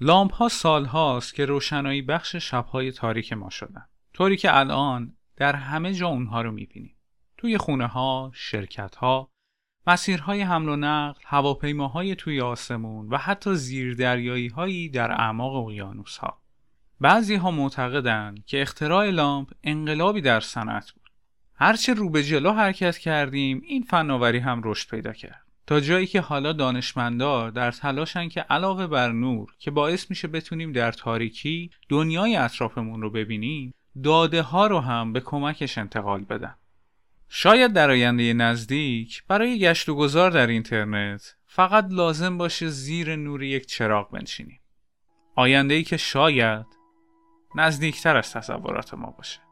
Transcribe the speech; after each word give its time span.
لامپ 0.00 0.32
ها 0.32 0.48
سال 0.48 0.84
هاست 0.84 1.34
که 1.34 1.46
روشنایی 1.46 2.02
بخش 2.02 2.36
شبهای 2.36 2.92
تاریک 2.92 3.32
ما 3.32 3.50
شدن 3.50 3.86
طوری 4.14 4.36
که 4.36 4.56
الان 4.56 5.16
در 5.36 5.56
همه 5.56 5.94
جا 5.94 6.08
اونها 6.08 6.42
رو 6.42 6.52
می‌بینیم 6.52 6.96
توی 7.36 7.58
خونه 7.58 7.86
ها، 7.86 8.30
شرکت 8.34 8.96
ها، 8.96 9.30
مسیرهای 9.86 10.42
حمل 10.42 10.68
و 10.68 10.76
نقل، 10.76 11.20
هواپیماهای 11.24 12.14
توی 12.14 12.40
آسمون 12.40 13.08
و 13.08 13.16
حتی 13.16 13.54
زیردریایی 13.54 14.48
هایی 14.48 14.88
در 14.88 15.12
اعماق 15.12 15.54
اقیانوس 15.54 16.16
ها. 16.16 16.42
بعضی 17.00 17.34
ها 17.34 17.50
معتقدند 17.50 18.44
که 18.44 18.62
اختراع 18.62 19.10
لامپ 19.10 19.50
انقلابی 19.62 20.20
در 20.20 20.40
صنعت 20.40 20.90
بود. 20.90 21.10
هرچه 21.54 21.94
رو 21.94 22.10
به 22.10 22.22
جلو 22.22 22.52
حرکت 22.52 22.98
کردیم 22.98 23.62
این 23.64 23.82
فناوری 23.82 24.38
هم 24.38 24.60
رشد 24.64 24.90
پیدا 24.90 25.12
کرد. 25.12 25.47
تا 25.68 25.80
جایی 25.80 26.06
که 26.06 26.20
حالا 26.20 26.52
دانشمندا 26.52 27.50
در 27.50 27.70
تلاشن 27.70 28.28
که 28.28 28.40
علاوه 28.40 28.86
بر 28.86 29.12
نور 29.12 29.52
که 29.58 29.70
باعث 29.70 30.10
میشه 30.10 30.28
بتونیم 30.28 30.72
در 30.72 30.92
تاریکی 30.92 31.70
دنیای 31.88 32.36
اطرافمون 32.36 33.02
رو 33.02 33.10
ببینیم 33.10 33.74
داده 34.02 34.42
ها 34.42 34.66
رو 34.66 34.80
هم 34.80 35.12
به 35.12 35.20
کمکش 35.20 35.78
انتقال 35.78 36.24
بدن. 36.24 36.54
شاید 37.28 37.72
در 37.72 37.90
آینده 37.90 38.32
نزدیک 38.32 39.24
برای 39.28 39.58
گشت 39.58 39.88
و 39.88 39.94
گذار 39.94 40.30
در 40.30 40.46
اینترنت 40.46 41.36
فقط 41.46 41.86
لازم 41.90 42.38
باشه 42.38 42.68
زیر 42.68 43.16
نور 43.16 43.42
یک 43.42 43.66
چراغ 43.66 44.10
بنشینیم. 44.10 44.60
آینده 45.34 45.74
ای 45.74 45.82
که 45.82 45.96
شاید 45.96 46.66
نزدیکتر 47.54 48.16
از 48.16 48.32
تصورات 48.32 48.94
ما 48.94 49.10
باشه. 49.10 49.47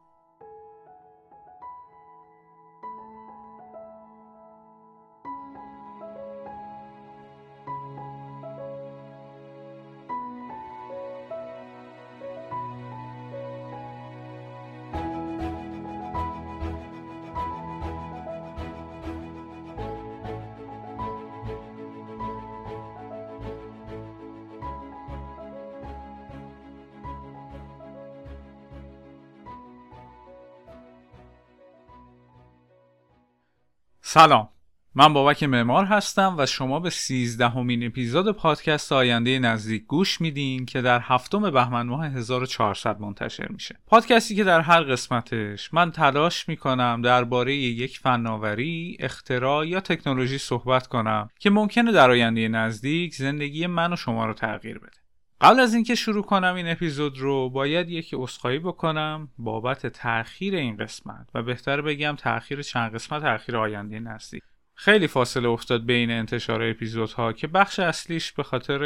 سلام. 34.17 34.49
من 34.95 35.13
بابک 35.13 35.43
معمار 35.43 35.85
هستم 35.85 36.35
و 36.39 36.47
شما 36.47 36.81
به 36.81 36.91
سیزدهمین 36.91 37.87
اپیزود 37.87 38.37
پادکست 38.37 38.93
آینده 38.93 39.39
نزدیک 39.39 39.87
گوش 39.87 40.21
میدین 40.21 40.67
که 40.67 40.83
در 40.83 41.01
هفتم 41.03 41.51
بهمن 41.51 41.87
ماه 41.87 42.07
1400 42.07 43.01
منتشر 43.01 43.49
میشه. 43.49 43.79
پادکستی 43.87 44.35
که 44.35 44.45
در 44.45 44.61
هر 44.61 44.83
قسمتش 44.83 45.75
من 45.75 45.91
تلاش 45.91 46.49
می‌کنم 46.49 47.03
درباره 47.05 47.55
یک 47.55 47.99
فناوری 47.99 48.97
اختراع 49.01 49.67
یا 49.67 49.81
تکنولوژی 49.81 50.39
صحبت 50.39 50.87
کنم 50.87 51.31
که 51.39 51.51
ممکنه 51.51 51.93
در 51.93 52.11
آینده 52.11 52.49
نزدیک 52.49 53.15
زندگی 53.15 53.67
من 53.67 53.93
و 53.93 53.97
شما 53.97 54.27
رو 54.27 54.35
تغییر 54.35 54.79
بده. 54.79 55.06
قبل 55.41 55.61
از 55.61 55.75
اینکه 55.75 55.95
شروع 55.95 56.23
کنم 56.23 56.55
این 56.55 56.69
اپیزود 56.69 57.19
رو 57.19 57.51
باید 57.51 57.91
یکی 57.91 58.17
اسخایی 58.17 58.59
بکنم 58.59 59.29
بابت 59.39 59.87
تاخیر 59.87 60.55
این 60.55 60.77
قسمت 60.77 61.29
و 61.35 61.43
بهتر 61.43 61.83
بگم 61.83 62.17
تاخیر 62.19 62.63
چند 62.63 62.95
قسمت 62.95 63.23
تاخیر 63.23 63.57
آینده 63.57 64.01
نزدیک. 64.01 64.43
خیلی 64.75 65.07
فاصله 65.07 65.49
افتاد 65.49 65.85
بین 65.85 66.11
انتشار 66.11 66.63
اپیزودها 66.63 67.33
که 67.33 67.47
بخش 67.47 67.79
اصلیش 67.79 68.33
به 68.33 68.43
خاطر 68.43 68.81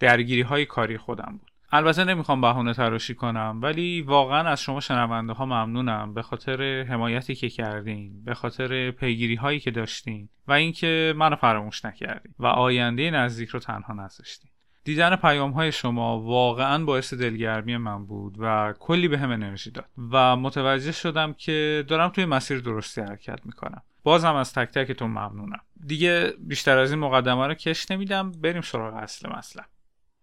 درگیری 0.00 0.42
های 0.42 0.66
کاری 0.66 0.98
خودم 0.98 1.38
بود. 1.40 1.50
البته 1.72 2.04
نمی‌خوام 2.04 2.40
بهونه 2.40 2.74
تراشی 2.74 3.14
کنم 3.14 3.58
ولی 3.62 4.02
واقعا 4.02 4.48
از 4.48 4.62
شما 4.62 4.80
شنونده 4.80 5.32
ها 5.32 5.46
ممنونم 5.46 6.14
به 6.14 6.22
خاطر 6.22 6.82
حمایتی 6.82 7.34
که 7.34 7.48
کردین 7.48 8.24
به 8.24 8.34
خاطر 8.34 8.90
پیگیری 8.90 9.34
هایی 9.34 9.60
که 9.60 9.70
داشتین 9.70 10.28
و 10.48 10.52
اینکه 10.52 11.14
منو 11.16 11.36
فراموش 11.36 11.84
نکردین 11.84 12.34
و 12.38 12.46
آینده 12.46 13.10
نزدیک 13.10 13.48
رو 13.48 13.60
تنها 13.60 13.94
نذاشتین. 13.94 14.50
دیدن 14.86 15.16
پیام 15.16 15.50
های 15.50 15.72
شما 15.72 16.20
واقعا 16.20 16.84
باعث 16.84 17.14
دلگرمی 17.14 17.76
من 17.76 18.06
بود 18.06 18.36
و 18.38 18.74
کلی 18.78 19.08
به 19.08 19.18
هم 19.18 19.30
انرژی 19.30 19.70
داد 19.70 19.84
و 20.12 20.36
متوجه 20.36 20.92
شدم 20.92 21.32
که 21.32 21.84
دارم 21.88 22.08
توی 22.08 22.24
مسیر 22.24 22.60
درستی 22.60 23.00
حرکت 23.00 23.46
می‌کنم. 23.46 23.82
بازم 24.02 24.34
از 24.34 24.52
تک 24.52 24.70
تکتون 24.70 25.10
ممنونم. 25.10 25.60
دیگه 25.86 26.32
بیشتر 26.38 26.78
از 26.78 26.90
این 26.90 27.00
مقدمه 27.00 27.46
رو 27.46 27.54
کش 27.54 27.90
نمیدم. 27.90 28.32
بریم 28.32 28.62
سراغ 28.62 28.94
اصل 28.94 29.28
مطلب 29.28 29.64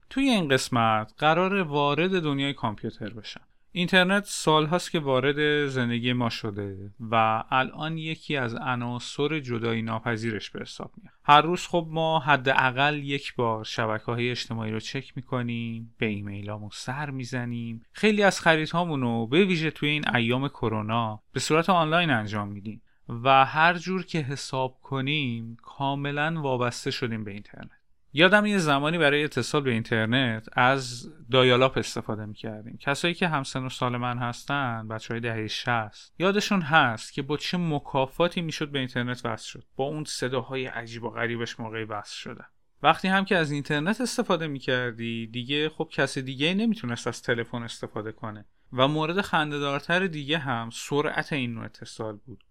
توی 0.09 0.29
این 0.29 0.47
قسمت 0.47 1.13
قرار 1.17 1.53
وارد 1.53 2.21
دنیای 2.21 2.53
کامپیوتر 2.53 3.09
بشم. 3.09 3.41
اینترنت 3.75 4.23
سال 4.25 4.65
هاست 4.65 4.91
که 4.91 4.99
وارد 4.99 5.67
زندگی 5.67 6.13
ما 6.13 6.29
شده 6.29 6.91
و 6.99 7.43
الان 7.49 7.97
یکی 7.97 8.37
از 8.37 8.55
عناصر 8.55 9.39
جدایی 9.39 9.81
ناپذیرش 9.81 10.49
به 10.49 10.61
حساب 10.61 10.91
میاد. 10.97 11.13
هر 11.23 11.41
روز 11.41 11.67
خب 11.67 11.87
ما 11.89 12.19
حداقل 12.19 13.03
یک 13.03 13.35
بار 13.35 13.63
شبکه 13.63 14.05
های 14.05 14.31
اجتماعی 14.31 14.71
رو 14.71 14.79
چک 14.79 15.13
می‌کنیم 15.15 15.95
به 15.97 16.05
ایمیلامون 16.05 16.69
سر 16.73 17.09
می‌زنیم. 17.09 17.85
خیلی 17.91 18.23
از 18.23 18.41
خریدهامون 18.41 19.01
رو 19.01 19.27
به 19.27 19.45
ویژه 19.45 19.71
توی 19.71 19.89
این 19.89 20.15
ایام 20.15 20.47
کرونا 20.47 21.19
به 21.33 21.39
صورت 21.39 21.69
آنلاین 21.69 22.09
انجام 22.09 22.47
میدیم 22.47 22.81
و 23.09 23.45
هر 23.45 23.73
جور 23.73 24.05
که 24.05 24.19
حساب 24.19 24.77
کنیم 24.81 25.57
کاملا 25.61 26.41
وابسته 26.41 26.91
شدیم 26.91 27.23
به 27.23 27.31
اینترنت. 27.31 27.82
یادم 28.15 28.45
یه 28.45 28.57
زمانی 28.57 28.97
برای 28.97 29.23
اتصال 29.23 29.61
به 29.61 29.71
اینترنت 29.71 30.47
از 30.53 31.09
دایالاپ 31.31 31.77
استفاده 31.77 32.25
می‌کردیم. 32.25 32.77
کسایی 32.77 33.13
که 33.13 33.27
همسن 33.27 33.65
و 33.65 33.69
سال 33.69 33.97
من 33.97 34.17
هستن 34.17 34.87
بچه 34.87 35.13
های 35.13 35.21
دهه 35.21 35.47
60 35.47 36.13
یادشون 36.19 36.61
هست 36.61 37.13
که 37.13 37.21
با 37.21 37.37
چه 37.37 37.57
مکافاتی 37.57 38.41
می‌شد 38.41 38.71
به 38.71 38.79
اینترنت 38.79 39.25
وصل 39.25 39.47
شد. 39.49 39.63
با 39.75 39.83
اون 39.83 40.03
صداهای 40.03 40.65
عجیب 40.65 41.03
و 41.03 41.09
غریبش 41.09 41.59
موقعی 41.59 41.83
وصل 41.83 42.15
شدن. 42.15 42.45
وقتی 42.83 43.07
هم 43.07 43.25
که 43.25 43.37
از 43.37 43.51
اینترنت 43.51 44.01
استفاده 44.01 44.47
می‌کردی 44.47 45.27
دیگه 45.27 45.69
خب 45.69 45.89
کسی 45.91 46.21
دیگه 46.21 46.53
نمی‌تونست 46.53 47.07
از 47.07 47.21
تلفن 47.21 47.63
استفاده 47.63 48.11
کنه. 48.11 48.45
و 48.73 48.87
مورد 48.87 49.21
خندهدارتر 49.21 50.07
دیگه 50.07 50.37
هم 50.37 50.69
سرعت 50.73 51.33
این 51.33 51.53
نوع 51.53 51.65
اتصال 51.65 52.15
بود. 52.25 52.43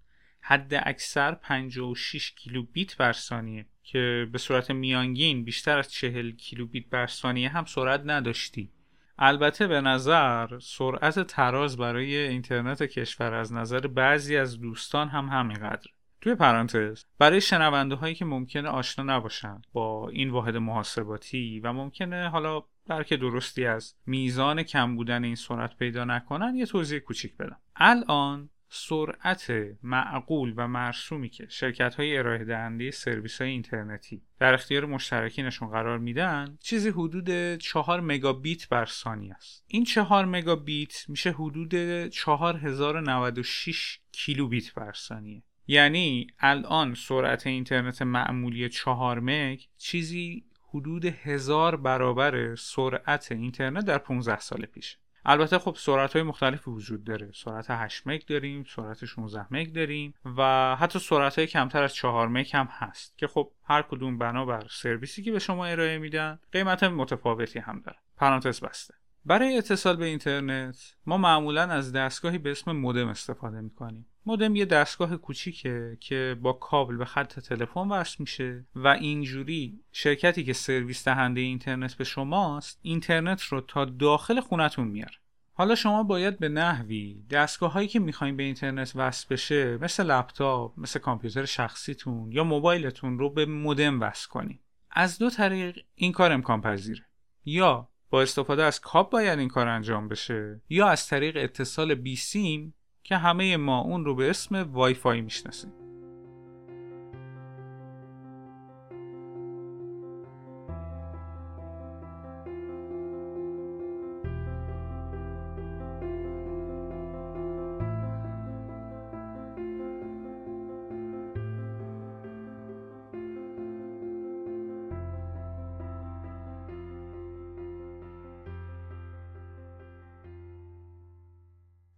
حد 0.45 0.73
اکثر 0.87 1.35
56 1.35 2.31
کیلو 2.31 2.63
بیت 2.63 2.97
بر 2.97 3.13
ثانیه 3.13 3.67
که 3.83 4.29
به 4.33 4.39
صورت 4.39 4.71
میانگین 4.71 5.45
بیشتر 5.45 5.79
از 5.79 5.93
40 5.93 6.31
کیلوبیت 6.31 6.87
بر 6.91 7.07
ثانیه 7.07 7.49
هم 7.49 7.65
سرعت 7.65 8.03
نداشتی. 8.05 8.73
البته 9.19 9.67
به 9.67 9.81
نظر 9.81 10.59
سرعت 10.59 11.21
تراز 11.27 11.77
برای 11.77 12.17
اینترنت 12.17 12.83
کشور 12.83 13.35
از 13.35 13.53
نظر 13.53 13.81
بعضی 13.81 14.37
از 14.37 14.61
دوستان 14.61 15.09
هم 15.09 15.27
همینقدر. 15.27 15.91
توی 16.21 16.35
پرانتز 16.35 17.05
برای 17.19 17.41
شنونده 17.41 17.95
هایی 17.95 18.15
که 18.15 18.25
ممکنه 18.25 18.69
آشنا 18.69 19.17
نباشن 19.17 19.63
با 19.73 20.09
این 20.09 20.31
واحد 20.31 20.57
محاسباتی 20.57 21.61
و 21.61 21.73
ممکنه 21.73 22.29
حالا 22.29 22.63
درک 22.87 23.13
درستی 23.13 23.67
از 23.67 23.95
میزان 24.07 24.63
کم 24.63 24.97
بودن 24.97 25.25
این 25.25 25.35
سرعت 25.35 25.77
پیدا 25.77 26.05
نکنن 26.05 26.55
یه 26.57 26.67
توضیح 26.67 26.99
کوچیک 26.99 27.37
بدم. 27.37 27.57
الان 27.77 28.51
سرعت 28.75 29.53
معقول 29.83 30.55
و 30.57 30.69
مرسومی 30.69 31.29
که 31.29 31.47
شرکت 31.49 31.95
های 31.95 32.19
ارائه 32.19 32.45
دهنده 32.45 32.91
سرویس 32.91 33.41
های 33.41 33.51
اینترنتی 33.51 34.23
در 34.39 34.55
اختیار 34.55 34.87
مشترکینشون 34.87 35.69
قرار 35.69 35.99
میدن 35.99 36.59
چیزی 36.61 36.89
حدود 36.89 37.57
4 37.57 38.01
مگابیت 38.01 38.69
بر 38.69 38.87
ثانیه 38.87 39.35
است. 39.35 39.65
این 39.67 39.85
4 39.85 40.25
مگابیت 40.25 41.05
میشه 41.09 41.31
حدود 41.31 41.75
4096 42.09 44.01
کیلوبیت 44.13 44.75
بر 44.75 44.93
ثانیه. 44.93 45.43
یعنی 45.67 46.27
الان 46.39 46.95
سرعت 46.95 47.47
اینترنت 47.47 48.03
معمولی 48.03 48.69
4 48.69 49.21
مگ 49.21 49.61
چیزی 49.79 50.45
حدود 50.69 51.05
هزار 51.05 51.77
برابر 51.77 52.55
سرعت 52.55 53.33
اینترنت 53.33 53.85
در 53.85 53.99
15 53.99 54.41
سال 54.41 54.67
پیشه 54.67 55.02
البته 55.25 55.59
خب 55.59 55.77
سرعت 55.79 56.13
های 56.13 56.23
مختلفی 56.23 56.71
وجود 56.71 57.05
داره. 57.05 57.31
سرعت 57.35 57.67
8 57.69 58.07
مگ 58.07 58.25
داریم 58.27 58.65
سرعت 58.77 59.05
16 59.05 59.47
مگ 59.51 59.73
داریم 59.73 60.15
و 60.37 60.77
حتی 60.77 60.99
سرعت 60.99 61.39
های 61.39 61.47
کمتر 61.47 61.83
از 61.83 61.95
4 61.95 62.29
مگ 62.29 62.51
هم 62.53 62.69
هست 62.71 63.19
که 63.19 63.27
خب 63.27 63.51
هر 63.65 63.83
کدوم 63.83 64.19
بنابر 64.19 64.67
سرویسی 64.71 65.23
که 65.23 65.33
به 65.33 65.39
شما 65.39 65.67
ارائه 65.67 65.99
میدن 65.99 66.39
قیمت 66.53 66.83
متفاوتی 66.83 67.59
هم 67.59 67.81
داره. 67.81 67.99
پرانتز 68.17 68.61
بسته. 68.61 68.95
برای 69.25 69.59
اتصال 69.59 69.97
به 69.97 70.05
اینترنت 70.05 70.95
ما 71.07 71.17
معمولا 71.17 71.63
از 71.63 71.93
دستگاهی 71.93 72.39
به 72.39 72.51
اسم 72.51 72.73
مودم 72.73 73.09
استفاده 73.09 73.61
می‌کنیم. 73.61 74.07
مودم 74.27 74.57
یه 74.57 74.65
دستگاه 74.65 75.17
کوچیکه 75.17 75.97
که 76.01 76.37
با 76.43 76.53
کابل 76.53 76.97
به 76.97 77.05
خط 77.05 77.41
تلفن 77.41 77.89
وصل 77.89 78.17
میشه 78.19 78.65
و 78.75 78.89
اینجوری 78.89 79.81
شرکتی 79.93 80.45
که 80.45 80.53
سرویس 80.53 81.05
دهنده 81.05 81.41
اینترنت 81.41 81.95
به 81.95 82.05
شماست 82.05 82.79
اینترنت 82.83 83.43
رو 83.43 83.61
تا 83.61 83.85
داخل 83.85 84.41
خونتون 84.41 84.89
میاره. 84.89 85.15
حالا 85.55 85.75
شما 85.75 86.03
باید 86.03 86.39
به 86.39 86.49
نحوی 86.49 87.23
دستگاه 87.31 87.73
هایی 87.73 87.89
که 87.89 88.01
می‌خواین 88.01 88.37
به 88.37 88.43
اینترنت 88.43 88.93
وصل 88.95 89.27
بشه 89.31 89.77
مثل 89.77 90.07
لپتاپ 90.07 90.73
مثل 90.77 90.99
کامپیوتر 91.01 91.45
شخصیتون 91.45 92.33
یا 92.33 92.45
موبایلتون 92.45 93.19
رو 93.19 93.31
به 93.31 93.47
مودم 93.47 94.01
وصل 94.01 94.29
کنید 94.29 94.61
از 94.91 95.19
دو 95.19 95.31
طریق 95.31 95.79
این 95.95 96.13
کار 96.13 96.33
امکان 96.33 96.61
پذیره. 96.61 97.05
یا 97.45 97.89
با 98.11 98.23
استفاده 98.23 98.63
از 98.63 98.81
کاب 98.81 99.11
باید 99.11 99.39
این 99.39 99.49
کار 99.49 99.69
انجام 99.69 100.09
بشه 100.09 100.61
یا 100.69 100.89
از 100.89 101.07
طریق 101.07 101.37
اتصال 101.37 101.95
بی 101.95 102.17
سیم 102.17 102.75
که 103.13 103.19
همه 103.19 103.57
ما 103.57 103.81
اون 103.81 104.05
رو 104.05 104.15
به 104.15 104.31
اسم 104.31 104.69
وای 104.73 104.95
فای 104.95 105.21
می‌شناسیم. 105.21 105.73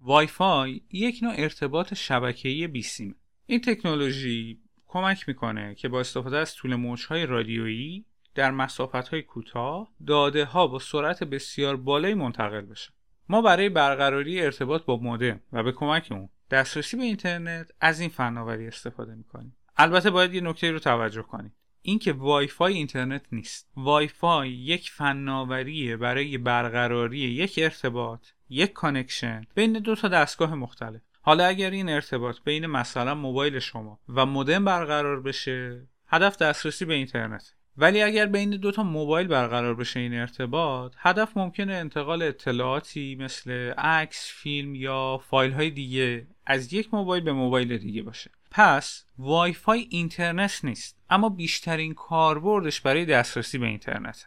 وای 0.06 0.26
فای 0.26 0.80
یک 0.92 1.18
نوع 1.22 1.34
ارتباط 1.36 1.94
شبکه‌ای 1.94 2.66
بیسیمه 2.66 3.14
این 3.46 3.60
تکنولوژی 3.60 4.60
کمک 4.86 5.28
می‌کنه 5.28 5.74
که 5.74 5.88
با 5.88 6.00
استفاده 6.00 6.36
از 6.36 6.54
طول 6.54 6.74
موجهای 6.74 7.26
رادیویی 7.26 8.04
در 8.34 8.50
مسافت‌های 8.50 9.22
کوتاه 9.22 9.92
داده 10.06 10.44
ها 10.44 10.66
با 10.66 10.78
سرعت 10.78 11.24
بسیار 11.24 11.76
بالایی 11.76 12.14
منتقل 12.14 12.60
بشه. 12.60 12.92
ما 13.28 13.42
برای 13.42 13.68
برقراری 13.68 14.40
ارتباط 14.40 14.84
با 14.84 14.96
مودم 14.96 15.40
و 15.52 15.62
به 15.62 15.72
کمک 15.72 16.08
اون 16.10 16.28
دسترسی 16.50 16.96
به 16.96 17.02
اینترنت 17.02 17.70
از 17.80 18.00
این 18.00 18.10
فناوری 18.10 18.66
استفاده 18.66 19.14
می‌کنیم. 19.14 19.56
البته 19.76 20.10
باید 20.10 20.34
یه 20.34 20.40
نکته 20.40 20.70
رو 20.70 20.78
توجه 20.78 21.22
کنید 21.22 21.52
اینکه 21.86 22.12
وای 22.12 22.46
فای 22.46 22.74
اینترنت 22.74 23.22
نیست. 23.32 23.70
وای 23.76 24.08
فای 24.08 24.50
یک 24.50 24.90
فناوریه 24.90 25.96
برای 25.96 26.38
برقراری 26.38 27.18
یک 27.18 27.54
ارتباط 27.62 28.26
یک 28.48 28.72
connection 28.72 29.46
بین 29.54 29.72
دو 29.72 29.94
تا 29.94 30.08
دستگاه 30.08 30.54
مختلف. 30.54 31.00
حالا 31.22 31.44
اگر 31.44 31.70
این 31.70 31.88
ارتباط 31.88 32.36
بین 32.44 32.66
مثلا 32.66 33.14
موبایل 33.14 33.58
شما 33.58 34.00
و 34.08 34.26
مودم 34.26 34.64
برقرار 34.64 35.20
بشه 35.20 35.88
هدف 36.06 36.36
دسترسی 36.36 36.84
به 36.84 36.94
اینترنت. 36.94 37.54
ولی 37.76 38.02
اگر 38.02 38.26
بین 38.26 38.50
دو 38.50 38.72
تا 38.72 38.82
موبایل 38.82 39.26
برقرار 39.26 39.74
بشه 39.74 40.00
این 40.00 40.14
ارتباط 40.14 40.94
هدف 40.98 41.36
ممکنه 41.36 41.74
انتقال 41.74 42.22
اطلاعاتی 42.22 43.16
مثل 43.20 43.50
عکس، 43.78 44.32
فیلم 44.34 44.74
یا 44.74 45.18
فایل 45.18 45.52
های 45.52 45.70
دیگه 45.70 46.26
از 46.46 46.72
یک 46.72 46.94
موبایل 46.94 47.24
به 47.24 47.32
موبایل 47.32 47.78
دیگه 47.78 48.02
باشه. 48.02 48.30
پس 48.56 49.04
وای 49.18 49.52
فای 49.52 49.86
اینترنت 49.90 50.60
نیست 50.64 50.96
اما 51.10 51.28
بیشترین 51.28 51.94
کاربردش 51.94 52.80
برای 52.80 53.04
دسترسی 53.04 53.58
به 53.58 53.66
اینترنت. 53.66 54.26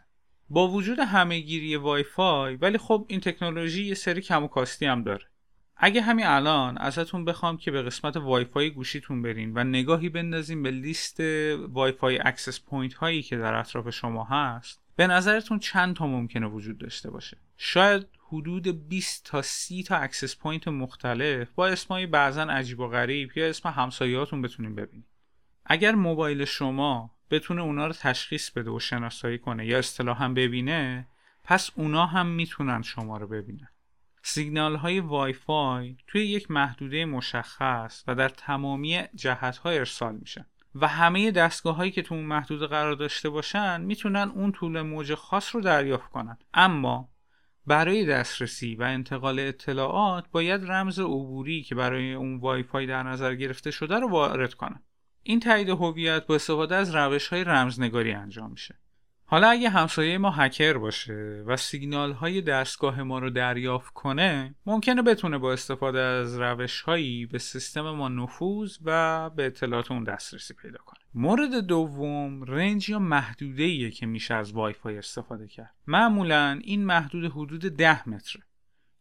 با 0.50 0.68
وجود 0.68 1.00
همهگیری 1.00 1.75
وای 1.75 2.03
فای 2.03 2.56
ولی 2.56 2.77
خب 2.77 3.06
این 3.07 3.19
تکنولوژی 3.19 3.83
یه 3.83 3.94
سری 3.94 4.21
کم 4.21 4.44
و 4.44 4.47
کاستی 4.47 4.85
هم 4.85 5.03
داره. 5.03 5.25
اگه 5.77 6.01
همین 6.01 6.25
الان 6.25 6.77
ازتون 6.77 7.25
بخوام 7.25 7.57
که 7.57 7.71
به 7.71 7.81
قسمت 7.81 8.18
وای 8.18 8.45
فای 8.45 8.69
گوشیتون 8.69 9.21
برین 9.21 9.51
و 9.56 9.63
نگاهی 9.63 10.09
بندازیم 10.09 10.63
به 10.63 10.71
لیست 10.71 11.19
وای 11.69 11.91
فای 11.91 12.19
access 12.19 12.60
point 12.60 12.94
هایی 12.94 13.21
که 13.21 13.38
در 13.38 13.53
اطراف 13.53 13.89
شما 13.89 14.24
هست 14.24 14.81
به 14.95 15.07
نظرتون 15.07 15.59
چند 15.59 15.95
تا 15.95 16.07
ممکنه 16.07 16.47
وجود 16.47 16.77
داشته 16.77 17.12
باشه؟ 17.12 17.38
شاید 17.57 18.07
حدود 18.27 18.89
20 18.89 19.25
تا 19.25 19.41
30 19.41 19.83
تا 19.83 19.95
access 19.98 20.36
point 20.36 20.68
مختلف. 20.68 21.47
با 21.56 21.68
اسمای 21.68 22.06
بعضا 22.06 22.44
عجیب 22.44 22.79
و 22.79 22.88
غریب 22.88 23.38
یا 23.38 23.50
اسم 23.50 23.69
همسایهاتون 23.69 24.41
بتونیم 24.41 24.75
ببینید 24.75 25.06
اگر 25.65 25.95
موبایل 25.95 26.45
شما 26.45 27.12
بتونه 27.31 27.62
اونا 27.62 27.88
رو 27.88 27.94
تشخیص 27.94 28.51
بده 28.51 28.71
و 28.71 28.79
شناسایی 28.79 29.38
کنه 29.38 29.65
یا 29.65 29.79
اصطلاحا 29.79 30.29
ببینه 30.29 31.07
پس 31.44 31.71
اونا 31.75 32.06
هم 32.06 32.27
می‌تونن 32.27 32.81
شما 32.81 33.18
رو 33.18 33.27
ببینن. 33.27 33.69
سیگنال 34.21 34.75
های 34.75 35.00
وای 35.00 35.33
فای 35.33 35.97
توی 36.07 36.25
یک 36.25 36.51
محدوده 36.51 37.06
مشخص 37.06 38.03
و 38.07 38.15
در 38.15 38.29
تمامی 38.29 39.03
جهت 39.15 39.57
ها 39.57 39.78
ارسال 39.77 40.15
میشن. 40.15 40.45
و 40.75 40.88
همه 40.88 41.31
دستگاه 41.31 41.75
هایی 41.75 41.91
که 41.91 42.01
تو 42.01 42.15
اون 42.15 42.24
محدوده 42.24 42.68
قرار 42.68 42.94
داشته 42.94 43.29
باشن 43.29 43.81
می‌تونن 43.81 44.31
اون 44.35 44.51
طول 44.51 44.81
موج 44.81 45.13
خاص 45.13 45.56
رو 45.56 45.62
دریافت 45.62 46.09
کنن. 46.09 46.38
اما 46.53 47.09
برای 47.68 48.06
دسترسی 48.06 48.75
و 48.75 48.84
انتقال 48.84 49.40
اطلاعات 49.40 50.25
باید 50.31 50.72
رمز 50.72 51.00
عبوری 51.00 51.64
که 51.64 51.75
برای 51.75 52.14
اون 52.14 52.38
وای 52.38 52.64
فای 52.64 52.86
در 52.86 53.04
نظر 53.04 53.36
گرفته 53.36 53.72
شده 53.72 54.00
رو 54.00 54.10
وارد 54.10 54.54
کنن 54.54 54.84
این 55.24 55.40
تایید 55.40 55.69
هویت 55.69 56.28
با 56.28 56.36
استفاده 56.36 56.75
از 56.75 56.96
روش 56.96 57.28
های 57.28 57.44
رمزنگاری 57.44 58.12
انجام 58.12 58.52
میشه. 58.52 58.75
حالا 59.25 59.50
اگه 59.50 59.69
همسایه 59.69 60.18
ما 60.18 60.31
هکر 60.31 60.74
باشه 60.74 61.44
و 61.48 61.58
سیگنال 61.58 62.12
های 62.12 62.42
دستگاه 62.42 63.04
ما 63.04 63.19
رو 63.19 63.30
دریافت 63.30 63.94
کنه 63.94 64.56
ممکنه 64.66 65.02
بتونه 65.02 65.38
با 65.38 65.54
استفاده 65.54 66.00
از 66.00 66.40
روش 66.40 66.81
هایی 66.81 67.25
به 67.25 67.40
سیستم 67.40 67.81
ما 67.81 68.10
نفوذ 68.10 68.78
و 68.84 69.30
به 69.30 69.46
اطلاعات 69.46 69.92
اون 69.92 70.04
دسترسی 70.04 70.54
پیدا 70.54 70.78
کنه. 70.86 71.00
مورد 71.19 71.56
دوم 71.56 72.44
رنج 72.44 72.90
یا 72.90 73.00
محدوده 73.00 73.64
ایه 73.64 73.92
که 73.92 74.06
میشه 74.06 74.34
از 74.34 74.52
وای 74.52 74.74
فای 74.74 74.98
استفاده 74.98 75.48
کرد. 75.48 75.74
معمولا 75.88 76.60
این 76.64 76.86
محدود 76.86 77.31
حدود 77.31 77.62
10 77.62 78.10
متره 78.10 78.44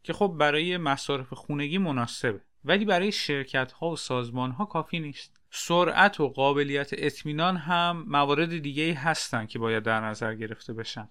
که 0.03 0.13
خب 0.13 0.37
برای 0.39 0.77
مصارف 0.77 1.33
خونگی 1.33 1.79
مناسبه 1.79 2.41
ولی 2.65 2.85
برای 2.85 3.13
شرکت 3.13 3.73
ها 3.73 3.91
و 3.91 3.97
سازمان 3.97 4.51
ها 4.51 4.65
کافی 4.65 5.01
نیست. 5.01 5.41
سرعت 5.51 6.21
و 6.21 6.29
قابلیت 6.29 6.91
اطمینان 6.93 7.57
هم 7.57 8.05
موارد 8.09 8.59
دیگه 8.59 8.95
هستن 8.95 9.47
که 9.47 9.59
باید 9.59 9.83
در 9.83 10.01
نظر 10.01 10.35
گرفته 10.35 10.73
بشن. 10.73 11.09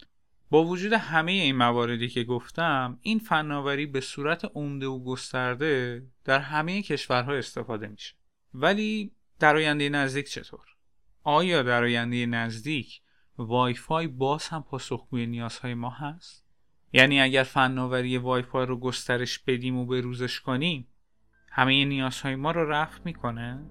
با 0.49 0.63
وجود 0.63 0.93
همه 0.93 1.31
این 1.31 1.55
مواردی 1.55 2.07
که 2.07 2.23
گفتم 2.23 2.99
این 3.01 3.19
فناوری 3.19 3.85
به 3.85 4.01
صورت 4.01 4.51
عمده 4.55 4.87
و 4.87 5.03
گسترده 5.03 6.03
در 6.23 6.39
همه 6.39 6.81
کشورها 6.81 7.33
استفاده 7.33 7.87
میشه. 7.87 8.15
ولی 8.53 9.11
در 9.39 9.55
آینده 9.55 9.89
نزدیک 9.89 10.29
چطور؟ 10.29 10.74
آیا 11.27 11.63
در 11.63 11.83
آینده 11.83 12.25
نزدیک 12.25 13.01
وای 13.37 13.73
فای 13.73 14.07
باز 14.07 14.47
هم 14.47 14.63
پاسخگوی 14.63 15.25
نیازهای 15.25 15.73
ما 15.73 15.89
هست؟ 15.89 16.45
یعنی 16.93 17.21
اگر 17.21 17.43
فناوری 17.43 18.17
وای 18.17 18.41
فای 18.41 18.65
رو 18.65 18.79
گسترش 18.79 19.39
بدیم 19.39 19.77
و 19.77 19.85
بروزش 19.85 20.39
کنیم 20.39 20.87
همه 21.51 21.85
نیازهای 21.85 22.35
ما 22.35 22.51
رو 22.51 22.69
رفع 22.71 22.99
می‌کنه؟ 23.05 23.65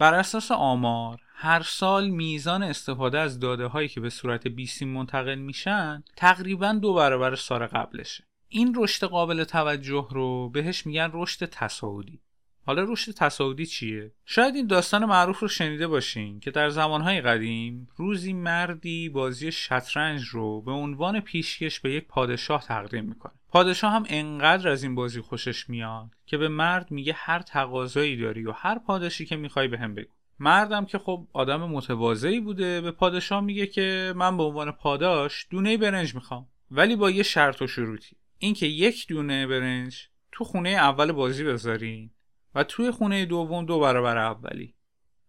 بر 0.00 0.14
اساس 0.14 0.50
آمار 0.50 1.20
هر 1.34 1.62
سال 1.62 2.08
میزان 2.08 2.62
استفاده 2.62 3.18
از 3.18 3.40
داده 3.40 3.66
هایی 3.66 3.88
که 3.88 4.00
به 4.00 4.10
صورت 4.10 4.48
بیسیم 4.48 4.88
منتقل 4.88 5.34
میشن 5.34 6.04
تقریبا 6.16 6.72
دو 6.72 6.94
برابر 6.94 7.34
سال 7.34 7.66
قبلشه. 7.66 8.24
این 8.48 8.74
رشد 8.78 9.06
قابل 9.06 9.44
توجه 9.44 10.08
رو 10.10 10.50
بهش 10.50 10.86
میگن 10.86 11.10
رشد 11.12 11.46
تصاعدی. 11.46 12.20
حالا 12.70 12.84
رشد 12.92 13.12
تصاعدی 13.12 13.66
چیه؟ 13.66 14.12
شاید 14.24 14.54
این 14.54 14.66
داستان 14.66 15.04
معروف 15.04 15.38
رو 15.38 15.48
شنیده 15.48 15.86
باشین 15.86 16.40
که 16.40 16.50
در 16.50 16.68
زمانهای 16.68 17.20
قدیم 17.20 17.88
روزی 17.96 18.32
مردی 18.32 19.08
بازی 19.08 19.52
شطرنج 19.52 20.24
رو 20.24 20.60
به 20.62 20.72
عنوان 20.72 21.20
پیشکش 21.20 21.80
به 21.80 21.92
یک 21.92 22.06
پادشاه 22.08 22.64
تقدیم 22.64 23.04
می‌کنه. 23.04 23.32
پادشاه 23.48 23.92
هم 23.92 24.04
انقدر 24.08 24.68
از 24.68 24.82
این 24.82 24.94
بازی 24.94 25.20
خوشش 25.20 25.68
میاد 25.70 26.10
که 26.26 26.36
به 26.36 26.48
مرد 26.48 26.90
میگه 26.90 27.12
هر 27.16 27.38
تقاضایی 27.38 28.16
داری 28.16 28.46
و 28.46 28.52
هر 28.52 28.78
پادشی 28.78 29.26
که 29.26 29.36
می‌خوای 29.36 29.68
به 29.68 29.78
هم 29.78 29.94
بگو. 29.94 30.12
مردم 30.38 30.84
که 30.84 30.98
خب 30.98 31.26
آدم 31.32 31.60
متواضعی 31.60 32.40
بوده 32.40 32.80
به 32.80 32.90
پادشاه 32.90 33.40
میگه 33.40 33.66
که 33.66 34.12
من 34.16 34.36
به 34.36 34.42
عنوان 34.42 34.72
پاداش 34.72 35.46
دونه 35.50 35.76
برنج 35.76 36.14
می‌خوام 36.14 36.46
ولی 36.70 36.96
با 36.96 37.10
یه 37.10 37.22
شرط 37.22 37.62
و 37.62 37.66
شروطی. 37.66 38.16
اینکه 38.38 38.66
یک 38.66 39.06
دونه 39.08 39.46
برنج 39.46 40.08
تو 40.32 40.44
خونه 40.44 40.68
اول 40.68 41.12
بازی 41.12 41.44
بذارین 41.44 42.10
و 42.54 42.64
توی 42.64 42.90
خونه 42.90 43.26
دوم 43.26 43.64
دو 43.64 43.80
برابر 43.80 44.18
اولی. 44.18 44.74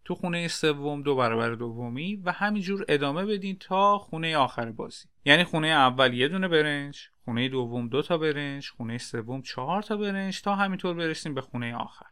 تو 0.06 0.16
خونه 0.16 0.48
سوم 0.48 1.04
دو 1.04 1.16
برابر 1.16 1.50
دومی 1.50 2.16
و 2.16 2.32
همینجور 2.32 2.86
ادامه 2.88 3.26
بدین 3.26 3.58
تا 3.60 3.98
خونه 3.98 4.38
آخر 4.38 4.72
بازی. 4.72 5.06
یعنی 5.26 5.44
خونه 5.44 5.68
اول 5.68 6.14
یه 6.14 6.28
دونه 6.28 6.48
برنج 6.48 7.00
خونه 7.26 7.50
دوم 7.50 7.88
دو 7.88 8.02
تا 8.02 8.18
برنج 8.18 8.70
خونه 8.70 8.98
سوم 8.98 9.42
چهار 9.42 9.82
تا 9.82 9.98
برنج 9.98 10.42
تا 10.42 10.56
همینطور 10.56 10.94
برسیم 10.94 11.34
به 11.34 11.42
خونه 11.42 11.76
آخر. 11.76 12.06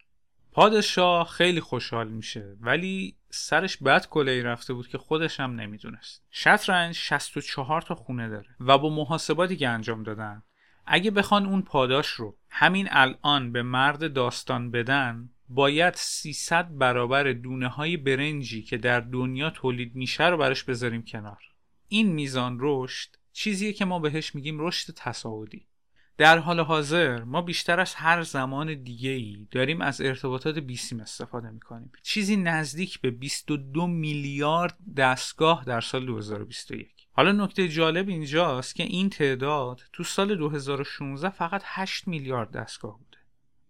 پادشاه 0.51 1.27
خیلی 1.27 1.59
خوشحال 1.59 2.07
میشه 2.07 2.55
ولی 2.61 3.15
سرش 3.29 3.77
بد 3.77 4.07
کلی 4.07 4.41
رفته 4.41 4.73
بود 4.73 4.87
که 4.87 4.97
خودش 4.97 5.39
هم 5.39 5.55
نمی‌دونست. 5.55 6.23
شطرنج 6.31 6.95
64 6.95 7.81
تا 7.81 7.95
خونه 7.95 8.29
داره 8.29 8.55
و 8.59 8.77
با 8.77 8.89
محاسباتی 8.89 9.55
که 9.55 9.69
انجام 9.69 10.03
دادن 10.03 10.43
اگه 10.91 11.11
بخوان 11.11 11.45
اون 11.45 11.61
پاداش 11.61 12.07
رو 12.07 12.37
همین 12.49 12.87
الان 12.91 13.51
به 13.51 13.63
مرد 13.63 14.13
داستان 14.13 14.71
بدن 14.71 15.29
باید 15.49 15.93
300 15.93 16.77
برابر 16.77 17.31
دونه 17.31 17.67
های 17.67 17.97
برنجی 17.97 18.61
که 18.61 18.77
در 18.77 18.99
دنیا 18.99 19.49
تولید 19.49 19.95
میشه 19.95 20.27
رو 20.27 20.37
براش 20.37 20.63
بذاریم 20.63 21.03
کنار. 21.03 21.43
این 21.87 22.11
میزان 22.11 22.57
رشد 22.59 23.09
چیزیه 23.33 23.73
که 23.73 23.85
ما 23.85 23.99
بهش 23.99 24.35
میگیم 24.35 24.59
رشد 24.59 24.93
تصاعدی. 24.93 25.65
در 26.17 26.37
حال 26.37 26.59
حاضر 26.59 27.23
ما 27.23 27.41
بیشتر 27.41 27.79
از 27.79 27.95
هر 27.95 28.21
زمان 28.21 28.83
دیگه 28.83 29.09
ای 29.09 29.47
داریم 29.51 29.81
از 29.81 30.01
ارتباطات 30.01 30.57
بیسیم 30.57 30.99
استفاده 30.99 31.49
می‌کنیم. 31.49 31.91
چیزی 32.03 32.37
نزدیک 32.37 33.01
به 33.01 33.11
22 33.11 33.87
میلیارد 33.87 34.77
دستگاه 34.97 35.63
در 35.65 35.81
سال 35.81 36.05
2021 36.05 36.98
حالا 37.11 37.31
نکته 37.31 37.67
جالب 37.67 38.09
اینجاست 38.09 38.75
که 38.75 38.83
این 38.83 39.09
تعداد 39.09 39.81
تو 39.93 40.03
سال 40.03 40.35
2016 40.35 41.29
فقط 41.29 41.61
8 41.65 42.07
میلیارد 42.07 42.51
دستگاه 42.51 42.97
بوده. 42.97 43.17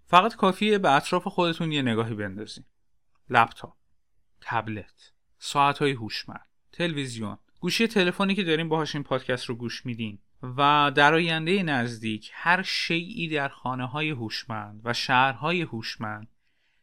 فقط 0.08 0.36
کافیه 0.36 0.78
به 0.78 0.92
اطراف 0.92 1.28
خودتون 1.28 1.72
یه 1.72 1.82
نگاهی 1.82 2.16
بندازین. 2.16 2.66
لپتاپ 3.30 3.74
تبلت 4.42 5.14
ساعتهای 5.40 5.92
هوشمند 5.92 6.46
تلویزیون. 6.72 7.38
گوشی 7.60 7.88
تلفنی 7.88 8.36
که 8.36 8.44
داریم 8.44 8.70
باهاش 8.70 8.96
این 8.96 9.04
پادکست 9.04 9.46
رو 9.46 9.56
گوش 9.56 9.86
میدین 9.86 10.20
و 10.44 10.92
در 10.96 11.14
آینده 11.14 11.64
نزدیک 11.64 12.32
هر 12.34 12.62
شیعی 12.62 13.30
در 13.30 13.48
خانه 13.48 13.86
های 13.86 14.10
هوشمند 14.10 14.82
و 14.84 14.94
شهرهای 14.94 15.62
هوشمند 15.62 16.28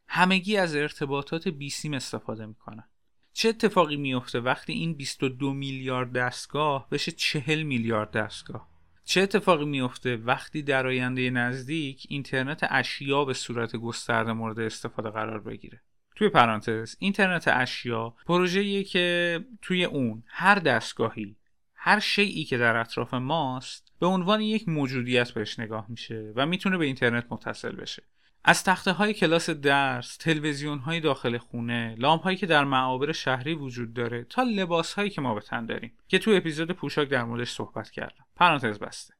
همگی 0.09 0.57
از 0.57 0.77
ارتباطات 0.77 1.49
بیسیم 1.49 1.95
استفاده 1.95 2.47
می‌کنن. 2.47 2.89
چه 3.37 3.49
اتفاقی 3.49 3.97
میفته 3.97 4.41
وقتی 4.41 4.73
این 4.73 4.95
22 4.95 5.53
میلیارد 5.53 6.13
دستگاه 6.13 6.89
بشه 6.91 7.13
40 7.13 7.63
میلیارد 7.63 8.11
دستگاه؟ 8.11 8.69
چه 9.05 9.21
اتفاقی 9.21 9.65
میفته 9.65 10.17
وقتی 10.17 10.63
در 10.63 10.87
آینده 10.87 11.31
نزدیک 11.31 12.07
اینترنت 12.09 12.67
اشیا 12.71 13.25
به 13.25 13.35
صورت 13.35 13.77
گسترده 13.77 14.33
مورد 14.33 14.61
استفاده 14.61 15.11
قرار 15.11 15.41
بگیره؟ 15.41 15.81
توی 16.17 16.29
پرانتز 16.29 16.97
اینترنت 16.99 17.49
اشیا 17.49 18.15
پروژه‌ایه 18.27 18.85
که 18.85 19.41
توی 19.63 19.85
اون 19.85 20.23
هر 20.27 20.59
دستگاهی 20.59 21.37
هر 21.75 22.01
شیعی 22.01 22.45
که 22.45 22.59
در 22.59 22.77
اطراف 22.77 23.15
ماست 23.15 23.93
به 24.01 24.07
عنوان 24.07 24.41
یک 24.41 24.69
موجودیت 24.69 25.31
بهش 25.31 25.59
نگاه 25.59 25.87
میشه 25.89 26.33
و 26.37 26.47
می‌تونه 26.47 26.79
به 26.79 26.85
اینترنت 26.85 27.27
متصل 27.31 27.77
بشه. 27.77 28.03
از 28.49 28.65
تخته 28.65 28.93
های 28.93 29.15
کلاس 29.15 29.51
درس، 29.51 30.17
تلویزیون 30.17 30.79
های 30.79 31.01
داخل 31.01 31.39
خونه، 31.39 31.95
لامپ 31.99 32.23
هایی 32.23 32.37
که 32.37 32.47
در 32.47 32.65
معابر 32.65 33.13
شهری 33.13 33.55
وجود 33.55 33.95
داره 33.95 34.25
تا 34.25 34.43
لباس 34.43 34.93
هایی 34.93 35.11
که 35.11 35.21
ما 35.21 35.35
به 35.35 35.41
تن 35.41 35.67
داریم 35.67 35.93
که 36.09 36.19
توی 36.19 36.37
اپیزود 36.37 36.71
پوشاک 36.71 37.09
در 37.09 37.25
موردش 37.25 37.51
صحبت 37.51 37.91
کردم. 37.91 38.25
پرانتز 38.37 38.79
بسته. 38.79 39.15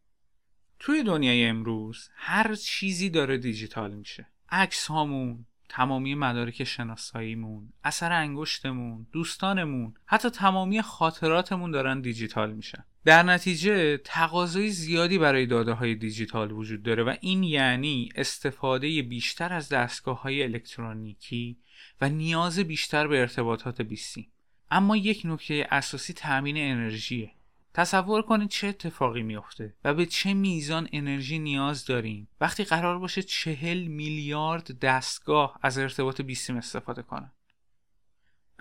توی 0.79 1.03
دنیای 1.03 1.45
امروز 1.45 2.09
هر 2.15 2.55
چیزی 2.55 3.11
داره 3.11 3.39
دیجیتال 3.39 3.95
میشه. 3.95 4.27
عکس 4.49 4.87
هامون، 4.87 5.47
تمامی 5.69 6.15
مدارک 6.15 6.65
شناساییمون 6.65 7.73
اثر 7.85 8.13
انگشتمون 8.13 9.07
دوستانمون 9.13 9.95
حتی 10.07 10.31
تمامی 10.31 10.83
خاطراتمون 10.83 11.71
دارن 11.71 12.01
دیجیتال 12.01 12.53
میشن. 12.53 12.85
در 13.05 13.23
نتیجه 13.23 13.97
تقاضای 13.97 14.69
زیادی 14.69 15.19
برای 15.19 15.47
داده 15.47 15.73
های 15.73 15.95
دیجیتال 15.95 16.53
وجود 16.53 16.83
داره 16.83 17.03
و 17.03 17.15
این 17.21 17.43
یعنی 17.43 18.09
استفاده 18.15 19.03
بیشتر 19.03 19.53
از 19.53 19.69
دستگاه 19.69 20.23
های 20.23 20.43
الکترونیکی 20.43 21.57
و 22.01 22.09
نیاز 22.09 22.59
بیشتر 22.59 23.07
به 23.07 23.21
ارتباطات 23.21 23.83
بیسیم 23.83 24.27
اما 24.71 24.97
یک 24.97 25.23
نکته 25.25 25.67
اساسی 25.71 26.13
تأمین 26.13 26.57
انرژیه. 26.57 27.31
تصور 27.77 28.23
کنید 28.23 28.49
چه 28.49 28.67
اتفاقی 28.67 29.23
میافته 29.23 29.75
و 29.85 29.95
به 29.95 30.07
چه 30.07 30.35
میزان 30.35 30.89
انرژی 30.93 31.39
نیاز 31.39 31.85
داریم. 31.85 32.29
وقتی 32.41 32.65
قرار 32.65 32.99
باشه 32.99 33.23
چهل 33.23 33.87
میلیارد 33.87 34.79
دستگاه 34.79 35.59
از 35.63 35.79
ارتباط 35.79 36.21
بیسیم 36.21 36.57
استفاده 36.57 37.03
کنن. 37.03 37.33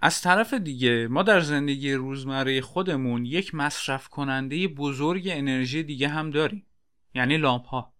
از 0.01 0.21
طرف 0.21 0.53
دیگه 0.53 1.07
ما 1.07 1.23
در 1.23 1.39
زندگی 1.39 1.93
روزمره 1.93 2.61
خودمون 2.61 3.25
یک 3.25 3.55
مصرف 3.55 4.07
کننده 4.07 4.67
بزرگ 4.67 5.27
انرژی 5.27 5.83
دیگه 5.83 6.07
هم 6.07 6.29
داریم. 6.29 6.65
یعنی 7.13 7.37
لامپ 7.37 7.65
ها 7.65 7.93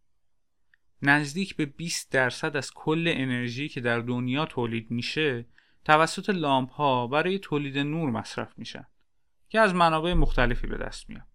نزدیک 1.02 1.56
به 1.56 1.66
20 1.66 2.12
درصد 2.12 2.58
از 2.58 2.72
کل 2.74 3.14
انرژی 3.16 3.70
که 3.70 3.82
در 3.82 4.00
دنیا 4.00 4.46
تولید 4.46 4.92
میشه 4.92 5.46
توسط 5.86 6.30
لامپ 6.30 6.72
ها 6.72 7.08
برای 7.08 7.40
تولید 7.40 7.78
نور 7.78 8.10
مصرف 8.10 8.54
میشن. 8.58 8.86
که 9.50 9.60
از 9.60 9.74
منابع 9.74 10.14
مختلفی 10.14 10.68
به 10.68 10.78
دست 10.78 11.10
میاد. 11.10 11.26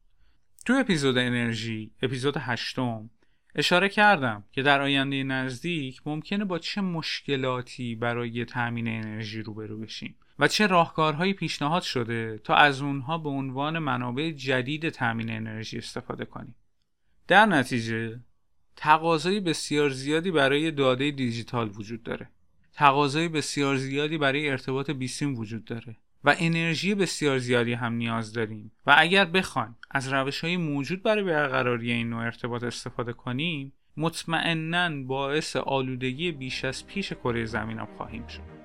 تو 0.67 0.73
اپیزود 0.81 1.19
انرژی 1.19 1.93
اپیزود 2.03 2.35
هشتم 2.39 3.11
اشاره 3.55 3.89
کردم 3.89 4.45
که 4.53 4.63
در 4.63 4.81
آینده 4.81 5.23
نزدیک 5.23 6.01
ممکنه 6.07 6.45
با 6.45 6.59
چه 6.59 6.81
مشکلاتی 6.81 7.95
برای 7.95 8.45
تأمین 8.45 8.89
انرژی 8.89 9.43
روبرو 9.43 9.79
بشیم 9.79 10.17
و 10.39 10.49
چه 10.49 10.67
راهکارهایی 10.67 11.35
پیشنهاد 11.35 11.83
شده 11.83 12.39
تا 12.45 12.55
از 12.55 12.83
اونها 12.83 13.19
به 13.19 13.29
عنوان 13.29 13.79
منابع 13.79 14.31
جدید 14.31 14.89
تأمین 14.89 15.31
انرژی 15.31 15.79
استفاده 15.79 16.25
کنیم. 16.25 16.55
در 17.29 17.47
نتیجه 17.47 18.21
تقاضای 18.77 19.41
بسیار 19.41 19.91
زیادی 19.91 20.31
برای 20.31 20.71
داده 20.71 21.11
دیجیتال 21.11 21.71
وجود 21.75 22.03
داره. 22.03 22.29
تقاضای 22.73 23.29
بسیار 23.29 23.77
زیادی 23.77 24.19
برای 24.19 24.49
ارتباط 24.49 24.91
بیسیم 24.91 25.39
وجود 25.39 25.65
داره. 25.65 25.97
و 26.25 26.35
انرژی 26.39 26.95
بسیار 26.95 27.39
زیادی 27.39 27.73
هم 27.73 27.93
نیاز 27.93 28.33
داریم. 28.33 28.73
و 28.87 28.95
اگر 28.99 29.25
بخوایم 29.25 29.77
از 29.91 30.13
روش 30.13 30.41
های 30.41 30.57
موجود 30.57 31.03
برای 31.03 31.25
برقراری 31.25 31.93
این 31.93 32.11
نوع 32.11 32.23
ارتباط 32.23 32.63
استفاده 32.63 33.13
کنیم 33.13 33.73
مطمئنا 33.97 35.03
باعث 35.05 35.57
آلودگی 35.57 36.33
بیش 36.33 36.65
از 36.65 36.87
پیش 36.87 37.13
کره 37.13 37.45
زمین 37.45 37.79
هم 37.79 37.89
خواهیم 37.97 38.27
شد. 38.27 38.60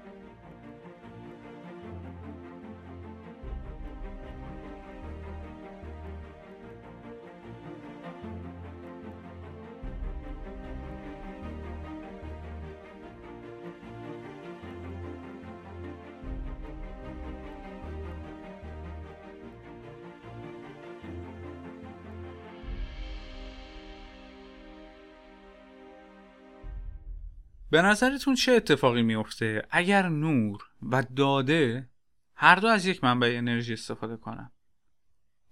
به 27.75 27.81
نظرتون 27.81 28.35
چه 28.35 28.51
اتفاقی 28.51 29.01
میفته 29.01 29.67
اگر 29.71 30.09
نور 30.09 30.63
و 30.81 31.03
داده 31.15 31.89
هر 32.35 32.55
دو 32.55 32.67
از 32.67 32.85
یک 32.85 33.03
منبع 33.03 33.35
انرژی 33.37 33.73
استفاده 33.73 34.17
کنن. 34.17 34.51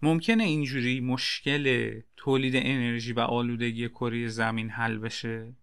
ممکنه 0.01 0.43
اینجوری 0.43 0.99
مشکل 0.99 1.93
تولید 2.17 2.55
انرژی 2.55 3.13
و 3.13 3.19
آلودگی 3.19 3.89
کره 3.89 4.27
زمین 4.27 4.69
حل 4.69 4.97
بشه. 4.97 5.55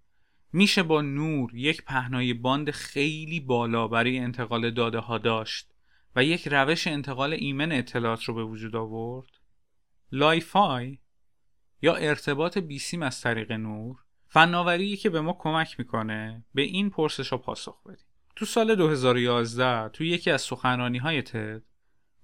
میشه 0.52 0.82
با 0.82 1.02
نور 1.02 1.54
یک 1.54 1.84
پهنای 1.84 2.34
باند 2.34 2.70
خیلی 2.70 3.40
بالا 3.40 3.88
برای 3.88 4.18
انتقال 4.18 4.70
داده 4.70 4.98
ها 4.98 5.18
داشت 5.18 5.72
و 6.16 6.24
یک 6.24 6.48
روش 6.48 6.86
انتقال 6.86 7.32
ایمن 7.32 7.72
اطلاعات 7.72 8.24
رو 8.24 8.34
به 8.34 8.44
وجود 8.44 8.76
آورد. 8.76 9.30
لایفای 10.12 10.98
یا 11.82 11.94
ارتباط 11.94 12.58
بیسیم 12.58 13.02
از 13.02 13.20
طریق 13.20 13.52
نور 13.52 13.96
فناوری 14.32 14.96
که 14.96 15.10
به 15.10 15.20
ما 15.20 15.36
کمک 15.38 15.78
می‌کنه 15.78 16.44
به 16.54 16.62
این 16.62 16.90
پرسش 16.90 17.30
ها 17.30 17.38
پاسخ 17.38 17.82
بدیم. 17.82 18.06
تو 18.36 18.44
سال 18.44 18.74
2011 18.74 19.88
تو 19.88 20.04
یکی 20.04 20.30
از 20.30 20.42
سخنرانی 20.42 20.98
های 20.98 21.22
TED 21.22 21.62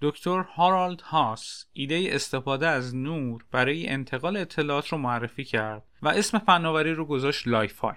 دکتر 0.01 0.41
هارالد 0.41 1.01
هاس 1.01 1.65
ایده 1.73 2.09
استفاده 2.11 2.67
از 2.67 2.97
نور 2.97 3.45
برای 3.51 3.89
انتقال 3.89 4.37
اطلاعات 4.37 4.89
رو 4.89 4.99
معرفی 4.99 5.45
کرد 5.45 5.83
و 6.03 6.09
اسم 6.09 6.39
فناوری 6.39 6.95
رو 6.95 7.05
گذاشت 7.05 7.49
لایفای. 7.49 7.97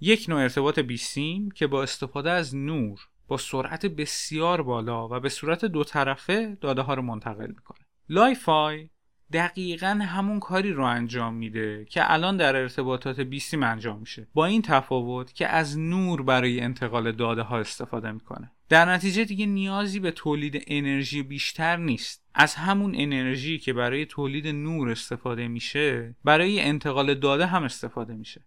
یک 0.00 0.26
نوع 0.28 0.42
ارتباط 0.42 0.78
بیسیم 0.78 1.50
که 1.50 1.66
با 1.66 1.82
استفاده 1.82 2.30
از 2.30 2.56
نور 2.56 3.00
با 3.28 3.36
سرعت 3.36 3.86
بسیار 3.86 4.62
بالا 4.62 5.08
و 5.08 5.20
به 5.20 5.28
صورت 5.28 5.64
دو 5.64 5.84
طرفه 5.84 6.58
داده 6.60 6.82
ها 6.82 6.94
رو 6.94 7.02
منتقل 7.02 7.46
می‌کنه. 7.46 7.78
لایفای 8.08 8.88
دقیقا 9.32 9.86
همون 9.86 10.40
کاری 10.40 10.72
رو 10.72 10.84
انجام 10.84 11.34
میده 11.34 11.84
که 11.84 12.12
الان 12.12 12.36
در 12.36 12.56
ارتباطات 12.56 13.20
بیسیم 13.20 13.62
انجام 13.62 13.98
میشه. 14.00 14.26
با 14.34 14.46
این 14.46 14.62
تفاوت 14.62 15.34
که 15.34 15.48
از 15.48 15.78
نور 15.78 16.22
برای 16.22 16.60
انتقال 16.60 17.12
داده 17.12 17.42
ها 17.42 17.58
استفاده 17.58 18.12
می‌کنه. 18.12 18.50
در 18.68 18.84
نتیجه 18.84 19.24
دیگه 19.24 19.46
نیازی 19.46 20.00
به 20.00 20.10
تولید 20.10 20.64
انرژی 20.66 21.22
بیشتر 21.22 21.76
نیست. 21.76 22.24
از 22.34 22.54
همون 22.54 22.94
انرژی 22.96 23.58
که 23.58 23.72
برای 23.72 24.06
تولید 24.06 24.46
نور 24.46 24.90
استفاده 24.90 25.48
میشه 25.48 26.16
برای 26.24 26.60
انتقال 26.60 27.14
داده 27.14 27.46
هم 27.46 27.62
استفاده 27.62 28.14
میشه. 28.14 28.44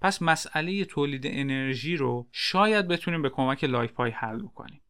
پس 0.00 0.22
مسئله 0.22 0.84
تولید 0.84 1.26
انرژی 1.26 1.96
رو 1.96 2.28
شاید 2.32 2.88
بتونیم 2.88 3.22
به 3.22 3.28
کمک 3.30 3.64
لایفای 3.64 4.10
حل 4.10 4.42
بکنیم. 4.42 4.80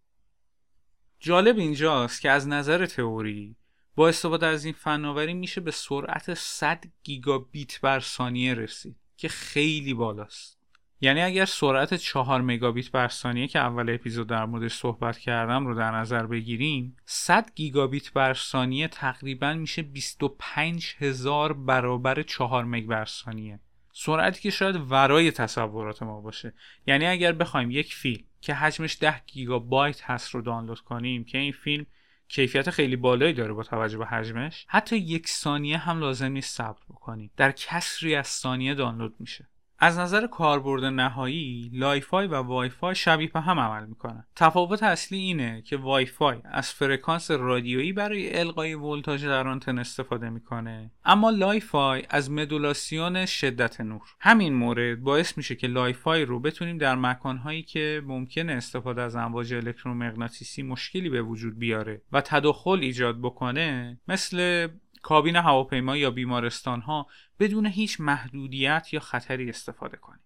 جالب 1.21 1.59
اینجاست 1.59 2.21
که 2.21 2.31
از 2.31 2.49
نظر 2.49 2.87
تئوری 2.87 3.57
با 3.95 4.09
استفاده 4.09 4.47
از 4.47 4.65
این 4.65 4.75
فناوری 4.75 5.35
میشه 5.35 5.61
به 5.61 5.71
سرعت 5.71 6.35
100 6.35 6.85
گیگابیت 7.03 7.81
بر 7.81 8.01
ثانیه 8.01 8.55
رسید 8.55 8.97
که 9.17 9.29
خیلی 9.29 9.95
بالاست. 9.95 10.59
یعنی 11.01 11.21
اگر 11.21 11.45
سرعت 11.45 11.95
4 11.95 12.41
مگابیت 12.41 12.91
بر 12.91 13.09
ثانیه 13.09 13.49
که 13.49 13.59
اول 13.59 13.91
اپیزود 13.91 14.27
در 14.27 14.45
موردش 14.47 14.75
صحبت 14.75 15.19
کردم 15.19 15.67
رو 15.67 15.75
در 15.75 15.91
نظر 15.91 16.27
بگیریم 16.27 16.97
100 17.05 17.51
گیگابیت 17.55 18.13
بر 18.13 18.35
ثانیه 18.35 18.89
تقریبا 18.89 19.53
میشه 19.53 19.83
25 19.83 20.95
هزار 20.99 21.53
برابر 21.53 22.23
4 22.23 22.65
مگ 22.65 22.87
بر 22.87 23.05
ثانیه. 23.05 23.61
سرعتی 23.93 24.41
که 24.41 24.51
شاید 24.51 24.77
ورای 24.91 25.31
تصورات 25.31 26.03
ما 26.03 26.21
باشه. 26.21 26.55
یعنی 26.87 27.07
اگر 27.07 27.33
بخوایم 27.33 27.71
یک 27.71 27.95
فیلم 27.95 28.25
که 28.41 28.55
حجمش 28.55 28.97
10 29.01 29.23
گیگابایت 29.27 30.03
هست 30.03 30.31
رو 30.31 30.43
دانلود 30.43 30.81
کنیم 30.81 31.25
که 31.25 31.39
این 31.39 31.53
فیلم 31.53 31.87
کیفیت 32.33 32.71
خیلی 32.71 32.97
بالایی 32.97 33.33
داره 33.33 33.53
با 33.53 33.63
توجه 33.63 33.99
به 33.99 34.07
حجمش. 34.07 34.67
حتی 34.69 34.97
یک 34.97 35.29
ثانیه 35.29 35.79
هم 35.79 36.01
لازم 36.01 36.33
نیست 36.33 36.57
صبر 36.57 36.81
بکنید 36.91 37.31
در 37.37 37.53
کسری 37.53 38.15
از 38.15 38.27
ثانیه 38.27 38.75
دانلود 38.75 39.15
میشه. 39.19 39.49
از 39.85 39.99
نظر 39.99 40.27
کاربرد 40.27 40.85
نهایی 40.85 41.71
لایفای 41.75 42.27
و 42.27 42.35
وایفای 42.35 42.95
شبیه 42.95 43.29
به 43.29 43.41
هم 43.41 43.59
عمل 43.59 43.87
می‌کنن. 43.87 44.25
تفاوت 44.37 44.83
اصلی 44.83 45.19
اینه 45.19 45.63
که 45.63 45.77
وایفای 45.77 46.39
از 46.45 46.73
فرکانس 46.73 47.31
رادیویی 47.31 47.93
برای 47.93 48.39
القای 48.39 48.75
ولتاژ 48.75 49.25
در 49.25 49.49
آنتن 49.49 49.79
استفاده 49.79 50.31
می‌کنه 50.31 50.91
اما 51.05 51.31
لایفای 51.31 52.03
از 52.11 52.31
مدولاسیون 52.31 53.27
شدت 53.27 53.81
نور. 53.81 54.03
همین 54.21 54.55
مورد 54.55 55.01
باعث 55.01 55.37
میشه 55.37 55.55
که 55.55 55.67
لایفای 55.67 56.25
رو 56.25 56.41
بتونیم 56.41 56.79
در 56.79 56.95
مکانهایی 56.95 57.63
که 57.63 58.03
ممکنه 58.07 58.53
استفاده 58.53 59.03
از 59.03 59.17
امواج 59.17 59.55
الکترومغناطیسی 59.55 60.63
مشکلی 60.63 61.09
به 61.09 61.23
وجود 61.23 61.59
بیاره 61.59 62.03
و 62.13 62.21
تداخل 62.21 62.79
ایجاد 62.81 63.19
بکنه 63.21 63.99
مثل 64.09 64.69
کابین 65.03 65.37
هواپیما 65.37 65.97
یا 65.97 66.11
بیمارستان 66.11 66.81
ها 66.81 67.07
بدون 67.39 67.67
هیچ 67.67 68.01
محدودیت 68.01 68.89
یا 68.93 69.01
خطری 69.01 69.49
استفاده 69.49 69.97
کنیم. 69.97 70.25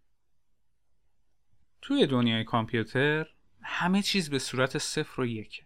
توی 1.83 2.07
دنیای 2.07 2.45
کامپیوتر 2.45 3.27
همه 3.63 4.03
چیز 4.03 4.31
به 4.31 4.39
صورت 4.39 4.79
صفر 4.79 5.21
و 5.21 5.27
یکه. 5.27 5.63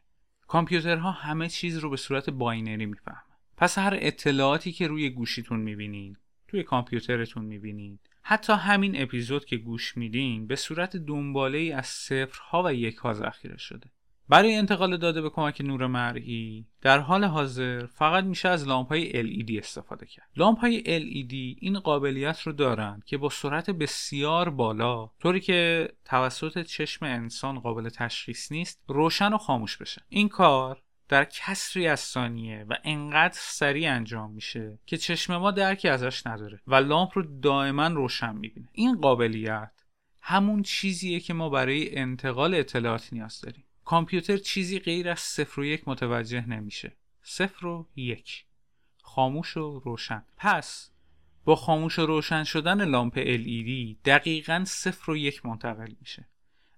کامپیوترها 0.47 1.11
همه 1.11 1.49
چیز 1.49 1.79
رو 1.79 1.91
به 1.91 1.97
صورت 1.97 2.31
binary 2.31 2.87
می‌فهمن. 2.87 3.23
پس 3.57 3.79
هر 3.79 3.99
اطلاعاتی 4.01 4.73
که 4.73 4.87
روی 4.87 5.11
گوشیتون 5.11 5.61
می‌بینید، 5.61 6.19
توی 6.49 6.63
کامپیوترتون 6.63 7.45
می‌بینید، 7.45 8.01
حتی 8.23 8.53
همین 8.53 9.03
اپیزود 9.03 9.45
که 9.45 9.57
گوش 9.57 9.97
میدین 9.97 10.47
به 10.47 10.57
صورت 10.57 10.97
دنباله 10.97 11.59
ای 11.59 11.73
از 11.73 11.87
صفرها 11.87 12.63
و 12.63 12.75
یکها 12.75 13.15
ذخیره 13.15 13.57
شده. 13.57 13.91
برای 14.31 14.55
انتقال 14.55 14.97
داده 14.97 15.23
به 15.23 15.31
کمک 15.31 15.61
نور 15.61 15.87
مرئی 15.87 16.67
در 16.81 16.99
حال 16.99 17.25
حاضر 17.25 17.87
فقط 17.87 18.25
میشه 18.25 18.49
از 18.49 18.69
لامپ 18.69 18.89
های 18.89 19.13
LED 19.13 19.59
استفاده 19.59 20.07
کرد. 20.07 20.29
لامپ 20.37 20.59
های 20.59 20.83
LED 20.83 21.33
این 21.61 21.79
قابلیت 21.79 22.41
رو 22.41 22.53
دارند 22.53 23.05
که 23.05 23.19
با 23.19 23.29
سرعت 23.29 23.71
بسیار 23.71 24.51
بالا 24.51 25.11
طوری 25.21 25.41
که 25.41 25.89
توسط 26.05 26.63
چشم 26.63 27.05
انسان 27.07 27.59
قابل 27.59 27.89
تشخیص 27.89 28.53
نیست 28.53 28.83
روشن 28.89 29.33
و 29.33 29.39
خاموش 29.39 29.77
بشه. 29.77 30.03
این 30.09 30.29
کار 30.29 30.83
در 31.09 31.25
کسری 31.25 31.87
از 31.87 32.01
ثانیه 32.01 32.67
و 32.69 32.75
انقدر 32.85 33.39
سریع 33.41 33.93
انجام 33.93 34.31
میشه 34.31 34.79
که 34.87 34.97
چشم 34.97 35.37
ما 35.37 35.51
درکی 35.51 35.89
ازش 35.89 36.27
نداره 36.27 36.61
و 36.67 36.75
لامپ 36.75 37.11
رو 37.15 37.41
دائما 37.41 37.87
روشن 37.87 38.37
می‌بینه. 38.37 38.69
این 38.73 39.01
قابلیت 39.01 39.73
همون 40.21 40.63
چیزیه 40.63 41.21
که 41.21 41.35
ما 41.35 41.49
برای 41.49 41.99
انتقال 41.99 42.55
اطلاعات 42.55 43.13
نیاز 43.13 43.41
داریم. 43.41 43.65
کامپیوتر 43.91 44.37
چیزی 44.37 44.79
غیر 44.79 45.09
از 45.09 45.21
صفر 45.21 45.61
و 45.61 45.65
یک 45.65 45.89
متوجه 45.89 46.49
نمیشه. 46.49 46.97
صفر 47.23 47.67
و 47.67 47.89
یک. 47.97 48.45
خاموش 49.03 49.57
و 49.57 49.79
روشن. 49.85 50.25
پس 50.37 50.91
با 51.45 51.57
خاموش 51.57 51.99
و 51.99 52.07
روشن 52.07 52.45
شدن 52.45 52.85
لامپ 52.85 53.15
LED 53.15 53.97
دقیقا 54.05 54.65
صفر 54.67 55.11
و 55.11 55.17
یک 55.17 55.47
منتقل 55.47 55.93
میشه 56.01 56.29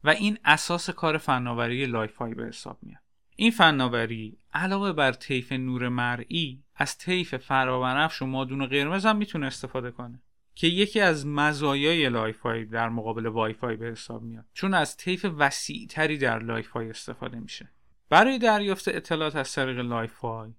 و 0.05 0.11
این 0.11 0.39
اساس 0.45 0.91
کار 0.91 1.19
فناوری 1.19 1.87
لایفای 1.87 2.35
به 2.35 2.47
حساب 2.47 2.79
میاد. 2.83 3.03
این 3.37 3.51
فناوری 3.51 4.39
علاوه 4.55 4.93
بر 4.93 5.13
طیف 5.13 5.53
نور 5.53 5.89
مرئی 5.89 6.63
از 6.75 6.99
طیف 6.99 7.37
فرابنفش 7.37 8.23
و 8.23 8.27
مادون 8.27 8.67
قرمز 8.67 9.07
هم 9.07 9.17
می‌تونه 9.17 9.47
استفاده 9.47 9.91
کنه. 9.91 10.23
که 10.55 10.67
یکی 10.67 11.01
از 11.01 11.27
مزایای 11.27 12.09
لایفای 12.09 12.65
در 12.65 12.89
مقابل 12.89 13.27
وایفای 13.27 13.77
به 13.77 13.87
حساب 13.87 14.23
میاد. 14.23 14.45
چون 14.53 14.75
از 14.75 14.97
طیف 14.97 15.27
وسیع 15.39 15.87
تری 15.87 16.19
در 16.19 16.39
لایفای 16.39 16.91
استفاده 16.91 17.41
میشه. 17.41 17.71
برای 18.09 18.39
دریافت 18.39 18.89
اطلاعات 18.89 19.37
از 19.37 19.53
طریق 19.53 19.79
لایفای 19.79 20.55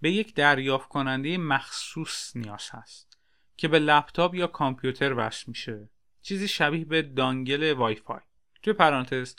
به 0.00 0.10
یک 0.10 0.34
دریافت 0.34 0.88
کننده 0.88 1.38
مخصوص 1.38 2.36
نیاز 2.36 2.70
هست 2.70 3.18
که 3.56 3.68
به 3.68 3.78
لپتاپ 3.78 4.34
یا 4.34 4.46
کامپیوتر 4.46 5.14
وصل 5.16 5.44
میشه. 5.46 5.88
چیزی 6.22 6.48
شبیه 6.48 6.84
به 6.84 7.02
dongle 7.02 7.72
وایفای. 7.72 8.20
توی 8.62 8.72
پرانتز 8.72 9.34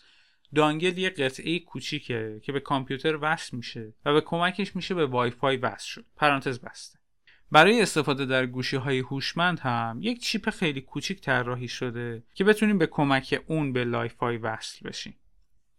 dongle 0.55 0.97
یه 0.97 1.09
قطعه 1.09 1.59
کوچیکه 1.59 2.41
که 2.43 2.51
به 2.51 2.59
کامپیوتر 2.59 3.17
وصل 3.21 3.57
میشه 3.57 3.93
و 4.05 4.13
به 4.13 4.21
کمکش 4.21 4.75
میشه 4.75 4.95
به 4.95 5.05
وایفای 5.05 5.57
وصل 5.57 5.87
شد. 5.87 6.05
پرانتز 6.15 6.59
بسته. 6.59 6.96
برای 7.51 7.81
استفاده 7.81 8.25
در 8.25 8.45
گوشی 8.45 8.77
های 8.77 8.99
هوشمند 8.99 9.59
هم 9.59 9.99
یک 10.01 10.21
چیپ 10.21 10.49
خیلی 10.49 10.81
کوچیک 10.81 11.21
طراحی 11.21 11.67
شده 11.67 12.23
که 12.33 12.43
بتونیم 12.43 12.77
به 12.77 12.87
کمک 12.87 13.43
اون 13.47 13.73
به 13.73 13.83
لایفای 13.83 14.37
وصل 14.37 14.89
بشیم. 14.89 15.15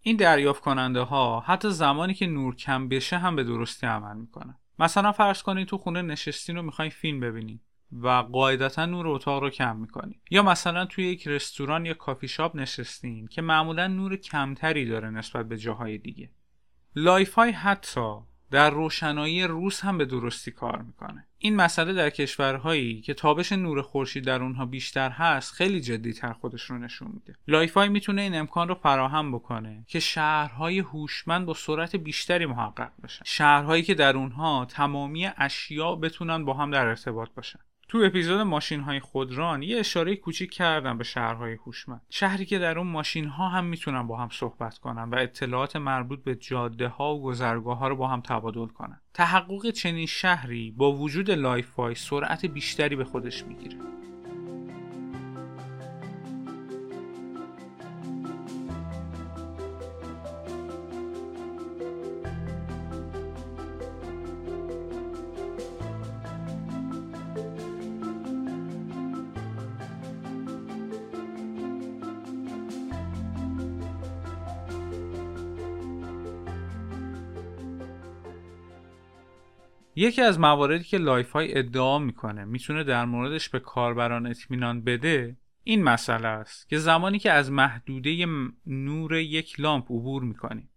این 0.00 0.16
دریافت 0.16 0.62
کننده 0.62 1.00
ها 1.00 1.40
حتی 1.40 1.70
زمانی 1.70 2.14
که 2.14 2.26
نور 2.26 2.56
کم 2.56 2.88
بشه 2.88 3.18
هم 3.18 3.36
به 3.36 3.44
درستی 3.44 3.86
عمل 3.86 4.16
می‌کنن. 4.16 4.56
مثلا 4.78 5.12
فرض 5.12 5.42
کنید 5.42 5.68
تو 5.68 5.78
خونه 5.78 6.02
نشستین 6.02 6.58
و 6.58 6.62
می‌خواین 6.62 6.90
فیلم 6.90 7.20
ببینید 7.20 7.60
و 7.92 8.08
قاعدتا 8.08 8.86
نور 8.86 9.08
اتاق 9.08 9.42
رو 9.42 9.50
کم 9.50 9.76
می‌کنید 9.76 10.20
یا 10.30 10.42
مثلا 10.42 10.84
توی 10.84 11.04
یک 11.04 11.28
رستوران 11.28 11.86
یا 11.86 11.94
کافی 11.94 12.28
شاپ 12.28 12.56
نشستین 12.56 13.26
که 13.26 13.42
معمولا 13.42 13.86
نور 13.86 14.16
کمتری 14.16 14.86
داره 14.86 15.10
نسبت 15.10 15.48
به 15.48 15.56
جاهای 15.56 15.98
دیگه. 15.98 16.30
لایفای 16.96 17.50
حتی 17.50 18.14
در 18.50 18.70
روشنایی 18.70 19.44
روز 19.44 19.80
هم 19.80 19.98
به 19.98 20.04
درستی 20.04 20.50
کار 20.50 20.82
می‌کنه. 20.82 21.26
این 21.38 21.56
مسئله 21.56 21.92
در 21.92 22.10
کشورهایی 22.10 23.00
که 23.00 23.14
تابش 23.14 23.52
نور 23.52 23.82
خورشید 23.82 24.24
در 24.24 24.42
اونها 24.42 24.66
بیشتر 24.66 25.10
هست 25.10 25.52
خیلی 25.52 25.80
جدی 25.80 26.12
تر 26.12 26.32
خودش 26.32 26.62
رو 26.62 26.78
نشون 26.78 27.10
میده. 27.14 27.38
لایفای 27.48 27.88
می‌تونه 27.88 28.22
این 28.22 28.34
امکان 28.34 28.68
رو 28.68 28.74
فراهم 28.74 29.32
بکنه 29.32 29.84
که 29.88 30.00
شهرهای 30.00 30.78
هوشمند 30.78 31.46
با 31.46 31.54
سرعت 31.54 31.96
بیشتری 31.96 32.46
محقق 32.46 32.92
بشن. 33.02 33.22
شهرهایی 33.24 33.82
که 33.82 33.94
در 33.94 34.16
اونها 34.16 34.64
تمامی 34.64 35.30
اشیا 35.36 35.94
بتونن 35.94 36.44
با 36.44 36.54
هم 36.54 36.70
در 36.70 36.86
ارتباط 36.86 37.28
باشن. 37.36 37.58
تو 37.88 37.98
اپیزود 38.04 38.40
ماشین 38.40 38.80
های 38.80 39.00
خودران 39.00 39.62
یه 39.62 39.78
اشاره 39.78 40.16
کوچیک 40.16 40.50
کردم 40.50 40.98
به 40.98 41.04
شهرهای 41.04 41.54
هوشمند. 41.54 42.00
شهری 42.10 42.46
که 42.46 42.58
در 42.58 42.78
اون 42.78 42.86
ماشین 42.86 43.24
ها 43.24 43.48
هم 43.48 43.64
می‌تونن 43.64 44.06
با 44.06 44.16
هم 44.16 44.28
صحبت 44.32 44.78
کنن 44.78 45.10
و 45.10 45.14
اطلاعات 45.14 45.76
مربوط 45.76 46.22
به 46.22 46.34
جاده 46.34 46.88
ها 46.88 47.14
و 47.14 47.22
گذرگاه 47.22 47.78
ها 47.78 47.88
رو 47.88 47.96
با 47.96 48.08
هم 48.08 48.20
تبادل 48.20 48.66
کنن. 48.66 49.00
تحقق 49.14 49.70
چنین 49.70 50.06
شهری 50.06 50.70
با 50.70 50.92
وجود 50.92 51.30
لایفای 51.30 51.94
سرعت 51.94 52.46
بیشتری 52.46 52.96
به 52.96 53.04
خودش 53.04 53.44
می‌گیره. 53.44 53.76
یکی 79.98 80.22
از 80.22 80.40
مواردی 80.40 80.84
که 80.84 80.98
لایفای 80.98 81.58
ادعا 81.58 81.98
می‌کنه 81.98 82.44
می‌تونه 82.44 82.84
در 82.84 83.04
موردش 83.04 83.48
به 83.48 83.60
کاربران 83.60 84.26
اطمینان 84.26 84.84
بده 84.84 85.36
این 85.64 85.82
مسئله 85.82 86.28
است 86.28 86.68
که 86.68 86.78
زمانی 86.78 87.18
که 87.18 87.32
از 87.32 87.50
محدوده 87.50 88.26
نور 88.66 89.14
یک 89.14 89.60
لامپ 89.60 89.84
عبور 89.84 90.22
می‌کنیم 90.22 90.70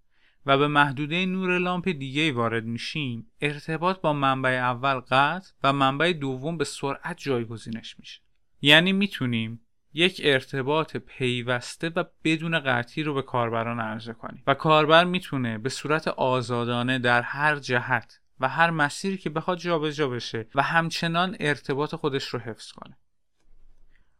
و 0.45 0.57
به 0.57 0.67
محدوده 0.67 1.25
نور 1.25 1.57
لامپ 1.57 1.89
دیگه 1.89 2.31
وارد 2.31 2.65
میشیم 2.65 3.27
ارتباط 3.41 4.01
با 4.01 4.13
منبع 4.13 4.49
اول 4.49 4.99
قطع 4.99 5.51
و 5.63 5.73
منبع 5.73 6.13
دوم 6.13 6.57
به 6.57 6.63
سرعت 6.63 7.17
جایگزینش 7.17 7.99
میشه. 7.99 8.21
یعنی 8.61 8.93
می‌تونیم 8.93 9.61
یک 9.93 10.21
ارتباط 10.23 10.97
پیوسته 10.97 11.89
و 11.89 12.03
بدون 12.23 12.59
قطعی 12.59 13.03
رو 13.03 13.13
به 13.13 13.21
کاربران 13.21 13.79
عرضه 13.79 14.13
کنیم 14.13 14.43
و 14.47 14.53
کاربر 14.53 15.03
می‌تونه 15.03 15.57
به 15.57 15.69
صورت 15.69 16.07
آزادانه 16.07 16.99
در 16.99 17.21
هر 17.21 17.55
جهت 17.55 18.20
و 18.41 18.47
هر 18.47 18.69
مسیری 18.69 19.17
که 19.17 19.29
بخواد 19.29 19.57
جابجا 19.57 20.09
بشه 20.09 20.47
و 20.55 20.61
همچنان 20.61 21.37
ارتباط 21.39 21.95
خودش 21.95 22.27
رو 22.27 22.39
حفظ 22.39 22.71
کنه. 22.71 22.97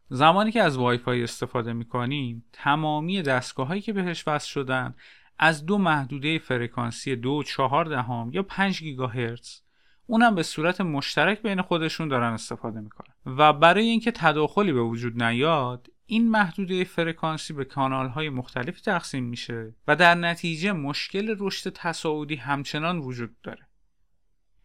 زمانی 0.08 0.52
که 0.52 0.62
از 0.62 0.76
وای 0.76 0.98
فای 0.98 1.24
استفاده 1.24 1.72
می‌کنیم 1.72 2.44
تمامی 2.52 3.22
دستگاه 3.22 3.66
هایی 3.66 3.80
که 3.80 3.92
بهش 3.92 4.28
وصل 4.28 4.48
شدن 4.48 4.94
از 5.38 5.66
دو 5.66 5.78
محدوده 5.78 6.38
فرکانسی 6.38 7.16
دو 7.16 7.42
چهار 7.42 7.84
دهم 7.84 8.30
یا 8.32 8.42
5 8.42 8.80
گیگاهرتز 8.80 9.60
اونم 10.06 10.34
به 10.34 10.42
صورت 10.42 10.80
مشترک 10.80 11.42
بین 11.42 11.62
خودشون 11.62 12.08
دارن 12.08 12.32
استفاده 12.32 12.80
می‌کنن. 12.80 13.14
و 13.26 13.52
برای 13.52 13.84
اینکه 13.84 14.10
تداخلی 14.10 14.72
به 14.72 14.82
وجود 14.82 15.22
نیاد 15.22 15.88
این 16.06 16.30
محدوده 16.30 16.84
فرکانسی 16.84 17.52
به 17.52 17.64
کانال 17.64 18.08
های 18.08 18.28
مختلفی 18.28 18.80
تقسیم 18.80 19.24
میشه 19.24 19.74
و 19.88 19.96
در 19.96 20.14
نتیجه 20.14 20.72
مشکل 20.72 21.36
رشد 21.38 21.70
تصاعدی 21.70 22.36
همچنان 22.36 22.98
وجود 22.98 23.40
داره. 23.42 23.68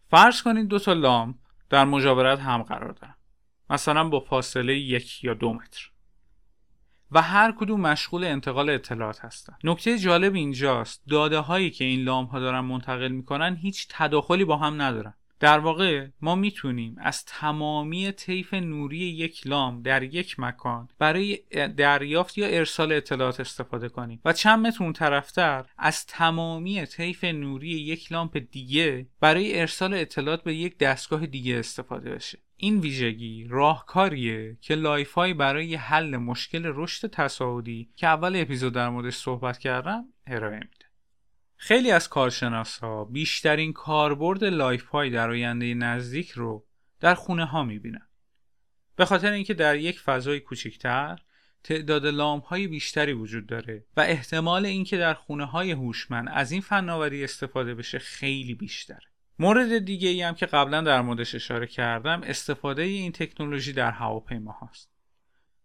فرض 0.10 0.42
کنید 0.42 0.68
دو 0.68 0.80
تا 0.80 0.94
لامپ 0.94 1.36
در 1.70 1.86
مجاورت 1.86 2.40
هم 2.40 2.64
قرار 2.64 2.92
دارن. 2.92 3.16
مثلا 3.70 4.10
با 4.10 4.20
فاصله 4.20 4.78
یک 4.78 5.24
یا 5.24 5.34
دو 5.34 5.54
متر. 5.54 5.92
و 7.12 7.22
هر 7.22 7.52
کدوم 7.52 7.82
مشغول 7.82 8.24
انتقال 8.24 8.70
اطلاعات 8.70 9.26
هستن. 9.26 9.58
نکته 9.64 9.98
جالب 9.98 10.36
اینجاست. 10.36 11.04
داده 11.10 11.40
هایی 11.40 11.72
که 11.72 11.86
این 11.86 12.04
لامپ 12.04 12.30
ها 12.30 12.40
دارن 12.40 12.60
منتقل 12.60 13.08
می‌کنن 13.08 13.56
هیچ 13.56 13.88
تداخلی 13.90 14.46
با 14.46 14.58
هم 14.58 14.82
ندارن. 14.82 15.14
در 15.40 15.60
واقع 15.60 16.08
ما 16.22 16.36
می‌تونیم 16.36 16.96
از 17.00 17.26
تمامی 17.26 18.12
طیف 18.12 18.54
نوری 18.54 18.98
یک 18.98 19.48
لامپ 19.48 19.82
در 19.82 20.04
یک 20.04 20.40
مکان 20.40 20.90
برای 21.00 21.40
دریافت 21.78 22.38
یا 22.38 22.48
ارسال 22.48 22.92
اطلاعات 22.92 23.40
استفاده 23.40 23.90
کنیم. 23.90 24.22
و 24.26 24.34
چند 24.34 24.68
متر 24.68 24.84
اون 24.84 24.94
طرفتر 24.94 25.66
از 25.78 26.06
تمامی 26.06 26.86
طیف 26.86 27.24
نوری 27.24 27.70
یک 27.70 28.12
لامپ 28.12 28.38
دیگه 28.52 29.08
برای 29.20 29.60
ارسال 29.60 29.94
اطلاعات 29.94 30.44
به 30.44 30.56
یک 30.56 30.78
دستگاه 30.78 31.26
دیگه 31.26 31.60
استفاده 31.60 32.10
بشه. 32.10 32.40
این 32.60 32.80
ویژگی 32.80 33.48
راهکاریه 33.50 34.58
که 34.62 34.76
لایفای 34.76 35.34
برای 35.34 35.76
حل 35.76 36.18
مشکل 36.18 36.72
رشد 36.76 37.10
تصاعدی 37.10 37.90
که 37.96 38.08
اول 38.08 38.36
اپیزود 38.36 38.74
در 38.74 38.90
موردش 38.90 39.16
صحبت 39.16 39.58
کردم 39.58 40.06
ارائه 40.28 40.60
خیلی 41.58 41.92
از 41.92 42.10
کارشناس 42.10 42.78
ها 42.78 43.06
بیشترین 43.06 43.74
کاربرد 43.74 44.44
لایفای 44.44 45.10
در 45.10 45.30
آینده 45.30 45.74
نزدیک 45.74 46.32
رو 46.32 46.66
در 47.00 47.16
خونه 47.16 47.46
ها 47.46 47.64
می‌بینن. 47.64 48.08
به 48.96 49.06
خاطر 49.06 49.32
اینکه 49.32 49.54
در 49.54 49.76
یک 49.76 50.00
فضای 50.00 50.40
کوچکتر 50.40 51.20
تعداد 51.64 52.06
لامپ 52.06 52.44
های 52.44 52.68
بیشتری 52.68 53.14
وجود 53.14 53.48
داره 53.48 53.86
و 53.98 54.02
احتمال 54.02 54.66
اینکه 54.66 54.98
در 54.98 55.14
خونه 55.14 55.46
های 55.46 55.72
هوشمند 55.72 56.30
از 56.32 56.52
این 56.52 56.62
فناوری 56.62 57.24
استفاده 57.24 57.76
بشه 57.76 58.00
خیلی 58.00 58.56
بیشتره 58.56 59.08
مورد 59.40 59.86
دیگه 59.86 60.10
ای 60.10 60.22
هم 60.22 60.36
که 60.36 60.46
قبلا 60.46 60.82
در 60.82 61.02
موردش 61.02 61.36
اشاره 61.36 61.68
کردم 61.68 62.22
استفاده 62.24 62.82
این 62.82 63.12
تکنولوژی 63.12 63.74
در 63.74 63.92
هواپیما 63.92 64.52
هاست. 64.52 64.92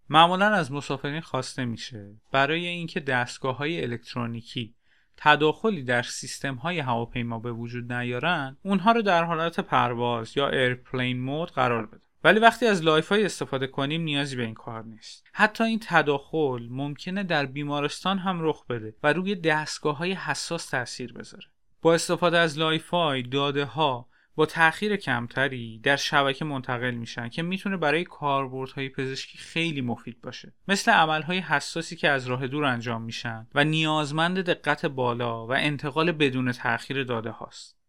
معمولا 0.08 0.46
از 0.46 0.72
مسافرین 0.72 1.20
خواسته 1.20 1.64
میشه 1.64 2.20
برای 2.32 2.66
اینکه 2.66 3.00
دستگاه 3.00 3.56
های 3.56 3.82
الکترونیکی 3.82 4.74
تداخلی 5.16 5.82
در 5.82 6.02
سیستم 6.02 6.54
های 6.54 6.78
هواپیما 6.78 7.38
به 7.38 7.52
وجود 7.52 7.92
نیارن 7.92 8.56
اونها 8.62 8.92
رو 8.92 9.02
در 9.02 9.24
حالت 9.24 9.60
پرواز 9.60 10.36
یا 10.36 10.48
airplane 10.48 11.20
mode 11.20 11.50
قرار 11.50 11.86
بدن. 11.86 12.00
ولی 12.24 12.40
وقتی 12.40 12.66
از 12.66 12.82
لایفای 12.82 13.24
استفاده 13.24 13.66
کنیم 13.66 14.02
نیازی 14.02 14.36
به 14.36 14.42
این 14.42 14.54
کار 14.54 14.84
نیست. 14.84 15.24
حتی 15.32 15.64
این 15.64 15.80
تداخل 15.82 16.66
ممکنه 16.70 17.22
در 17.22 17.46
بیمارستان 17.46 18.18
هم 18.18 18.38
رخ 18.42 18.66
بده 18.66 18.94
و 19.02 19.12
روی 19.12 19.34
دستگاه 19.34 19.96
های 19.96 20.12
حساس 20.12 20.66
تاثیر 20.66 21.12
بذاره. 21.12 21.46
با 21.82 21.94
استفاده 21.94 22.38
از 22.38 22.58
لایفای 22.58 23.22
داده 23.22 23.64
ها 23.64 24.08
با 24.34 24.46
تاخیر 24.46 24.96
کمتری 24.96 25.78
در 25.78 25.96
شبکه 25.96 26.44
منتقل 26.44 26.90
میشن 26.90 27.28
که 27.28 27.42
می‌تونه 27.42 27.76
برای 27.76 28.04
کاربردهای 28.04 28.88
پزشکی 28.88 29.38
خیلی 29.38 29.80
مفید 29.80 30.20
باشه. 30.20 30.52
مثل 30.68 30.92
عملهای 30.92 31.38
حساسی 31.38 31.96
که 31.96 32.08
از 32.08 32.26
راه 32.26 32.46
دور 32.46 32.64
انجام 32.64 33.02
میشن 33.02 33.46
و 33.54 33.64
نیازمند 33.64 34.38
دقت 34.38 34.86
بالا 34.86 35.46
و 35.46 35.52
انتقال 35.52 36.12
بدون 36.12 36.52
تاخیر 36.52 37.04
داده 37.04 37.30
هاست. 37.30 37.81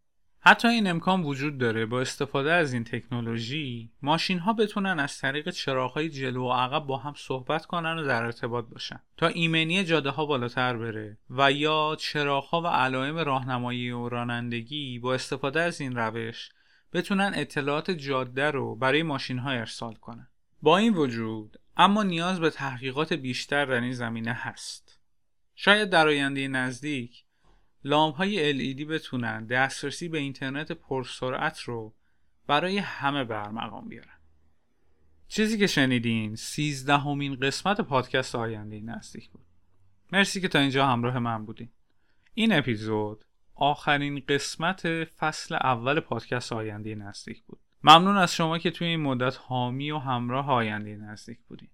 حتی 0.45 0.67
این 0.67 0.87
امکان 0.87 1.23
وجود 1.23 1.57
داره 1.57 1.85
با 1.85 2.01
استفاده 2.01 2.53
از 2.53 2.73
این 2.73 2.83
تکنولوژی 2.83 3.91
ماشین 4.01 4.39
ها 4.39 4.53
بتونن 4.53 4.99
از 4.99 5.17
طریق 5.17 5.49
چراغ 5.49 5.91
های 5.91 6.09
جلو 6.09 6.43
و 6.43 6.53
عقب 6.53 6.85
با 6.85 6.97
هم 6.97 7.13
صحبت 7.17 7.65
کنن 7.65 7.99
و 7.99 8.07
در 8.07 8.23
ارتباط 8.23 8.65
باشن 8.65 8.99
تا 9.17 9.27
ایمنی 9.27 9.83
جاده 9.83 10.09
ها 10.09 10.25
بالاتر 10.25 10.77
بره 10.77 11.17
و 11.29 11.51
یا 11.51 11.97
چراغ 11.99 12.43
ها 12.43 12.61
و 12.61 12.67
علائم 12.67 13.17
راهنمایی 13.17 13.91
و 13.91 14.09
رانندگی 14.09 14.99
با 14.99 15.13
استفاده 15.13 15.61
از 15.61 15.81
این 15.81 15.95
روش 15.95 16.49
بتونن 16.93 17.31
اطلاعات 17.35 17.91
جاده 17.91 18.51
رو 18.51 18.75
برای 18.75 19.03
ماشین 19.03 19.39
ها 19.39 19.51
ارسال 19.51 19.93
کنن. 19.93 20.27
با 20.61 20.77
این 20.77 20.93
وجود 20.93 21.59
اما 21.77 22.03
نیاز 22.03 22.39
به 22.39 22.49
تحقیقات 22.49 23.13
بیشتر 23.13 23.65
در 23.65 23.81
این 23.81 23.93
زمینه 23.93 24.33
هست. 24.33 24.99
شاید 25.55 25.89
در 25.89 26.07
آینده 26.07 26.47
نزدیک 26.47 27.22
لامپ 27.83 28.15
های 28.15 28.53
LED 28.53 28.85
بتونن 28.85 29.45
دسترسی 29.45 30.09
به 30.09 30.17
اینترنت 30.17 30.71
پرسرعت 30.71 31.59
رو 31.59 31.93
برای 32.47 32.77
همه 32.77 33.23
برمقام 33.23 33.87
بیارن. 33.87 34.17
چیزی 35.27 35.57
که 35.57 35.67
شنیدین 35.67 36.35
سیزدهمین 36.35 37.35
قسمت 37.35 37.81
پادکست 37.81 38.35
آینده 38.35 38.79
نزدیک 38.79 39.29
بود. 39.29 39.45
مرسی 40.11 40.41
که 40.41 40.47
تا 40.47 40.59
اینجا 40.59 40.87
همراه 40.87 41.19
من 41.19 41.45
بودین. 41.45 41.69
این 42.33 42.53
اپیزود 42.53 43.25
آخرین 43.55 44.23
قسمت 44.27 45.03
فصل 45.03 45.55
اول 45.55 45.99
پادکست 45.99 46.53
آینده 46.53 46.95
نزدیک 46.95 47.43
بود. 47.43 47.59
ممنون 47.83 48.17
از 48.17 48.35
شما 48.35 48.57
که 48.57 48.71
توی 48.71 48.87
این 48.87 48.99
مدت 48.99 49.37
حامی 49.41 49.91
و 49.91 49.97
همراه 49.97 50.51
آینده 50.51 50.95
نزدیک 50.95 51.39
بودین. 51.47 51.69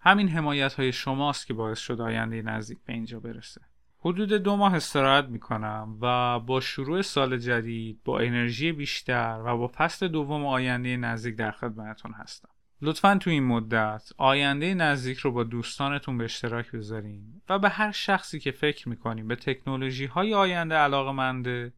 همین 0.00 0.28
حمایت 0.28 0.74
های 0.74 0.92
شماست 0.92 1.46
که 1.46 1.54
باعث 1.54 1.78
شد 1.78 2.00
آینده 2.00 2.42
نزدیک 2.42 2.78
به 2.84 2.92
اینجا 2.92 3.20
برسه. 3.20 3.60
حدود 4.00 4.32
دو 4.32 4.56
ماه 4.56 4.74
استراحت 4.74 5.24
می‌کنم 5.24 5.98
و 6.00 6.38
با 6.40 6.60
شروع 6.60 7.02
سال 7.02 7.38
جدید 7.38 8.00
با 8.04 8.20
انرژی 8.20 8.72
بیشتر 8.72 9.42
و 9.44 9.56
با 9.56 9.70
فصل 9.74 10.08
دوم 10.08 10.46
آینده 10.46 10.96
نزدیک 10.96 11.36
در 11.36 11.50
خدمتتون 11.50 12.12
هستم. 12.12 12.48
لطفا 12.82 13.18
تو 13.20 13.30
این 13.30 13.44
مدت 13.44 14.12
آینده 14.18 14.74
نزدیک 14.74 15.18
رو 15.18 15.32
با 15.32 15.44
دوستانتون 15.44 16.18
به 16.18 16.24
اشتراک 16.24 16.72
بذارین 16.72 17.42
و 17.48 17.58
به 17.58 17.68
هر 17.68 17.90
شخصی 17.90 18.40
که 18.40 18.50
فکر 18.50 18.88
می‌کنیم 18.88 19.28
به 19.28 19.36
تکنولوژی 19.36 20.06
های 20.06 20.34
آینده 20.34 20.74
علاقه 20.74 21.12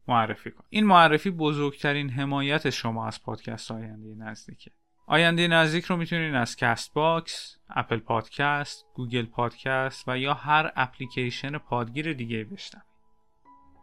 معرفی 0.07 0.51
کن. 0.51 0.63
این 0.69 0.85
معرفی 0.85 1.31
بزرگترین 1.31 2.09
حمایت 2.09 2.69
شما 2.69 3.07
از 3.07 3.23
پادکست 3.23 3.71
آینده 3.71 4.15
نزدیکه. 4.15 4.71
آینده 5.07 5.47
نزدیک 5.47 5.85
رو 5.85 5.97
می‌تونین 5.97 6.35
از 6.35 6.55
Castbox، 6.55 7.57
Apple 7.69 7.99
Podcast، 7.99 8.85
Google 8.93 9.25
Podcast 9.25 10.03
و 10.07 10.17
یا 10.17 10.33
هر 10.33 10.71
اپلیکیشن 10.75 11.57
پادگیر 11.57 12.13
دیگه 12.13 12.43
بشنوید. 12.43 12.87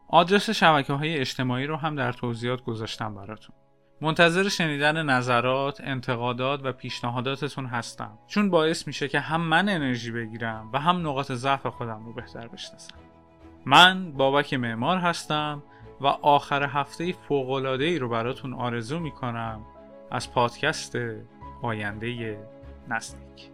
آدرس 0.09 0.51
شبکه 0.51 0.93
های 0.93 1.19
اجتماعی 1.19 1.67
رو 1.67 1.77
هم 1.77 1.97
در 1.97 2.13
توضیحات 2.13 2.63
گذاشتم 2.63 3.15
براتون. 3.15 3.57
منتظر 4.01 4.49
شنیدن 4.49 5.03
نظرات، 5.03 5.81
انتقادات 5.81 6.61
و 6.65 6.73
پیشنهاداتتون 6.73 7.67
هستم 7.67 8.19
چون 8.27 8.51
باعث 8.51 8.87
میشه 8.87 9.09
که 9.09 9.21
هم 9.21 9.41
من 9.41 9.69
انرژی 9.69 10.13
بگیرم 10.13 10.71
و 10.73 10.79
هم 10.79 11.09
نقاط 11.09 11.33
ضعف 11.33 11.67
خودم 11.67 12.07
رو 12.07 12.13
بهتر 12.13 12.49
بشناسم. 12.49 12.95
من 13.67 14.13
بابک 14.13 14.55
معمار 14.55 14.99
هستم 14.99 15.63
و 16.01 16.07
آخر 16.07 16.63
هفته 16.63 17.13
فوق‌العاده‌ای 17.13 17.99
رو 17.99 18.09
براتون 18.09 18.55
آرزو 18.55 18.99
می‌کنم 18.99 19.61
از 20.11 20.33
پادکست 20.33 20.97
آینده 21.63 22.39
نزدیک. 22.89 23.51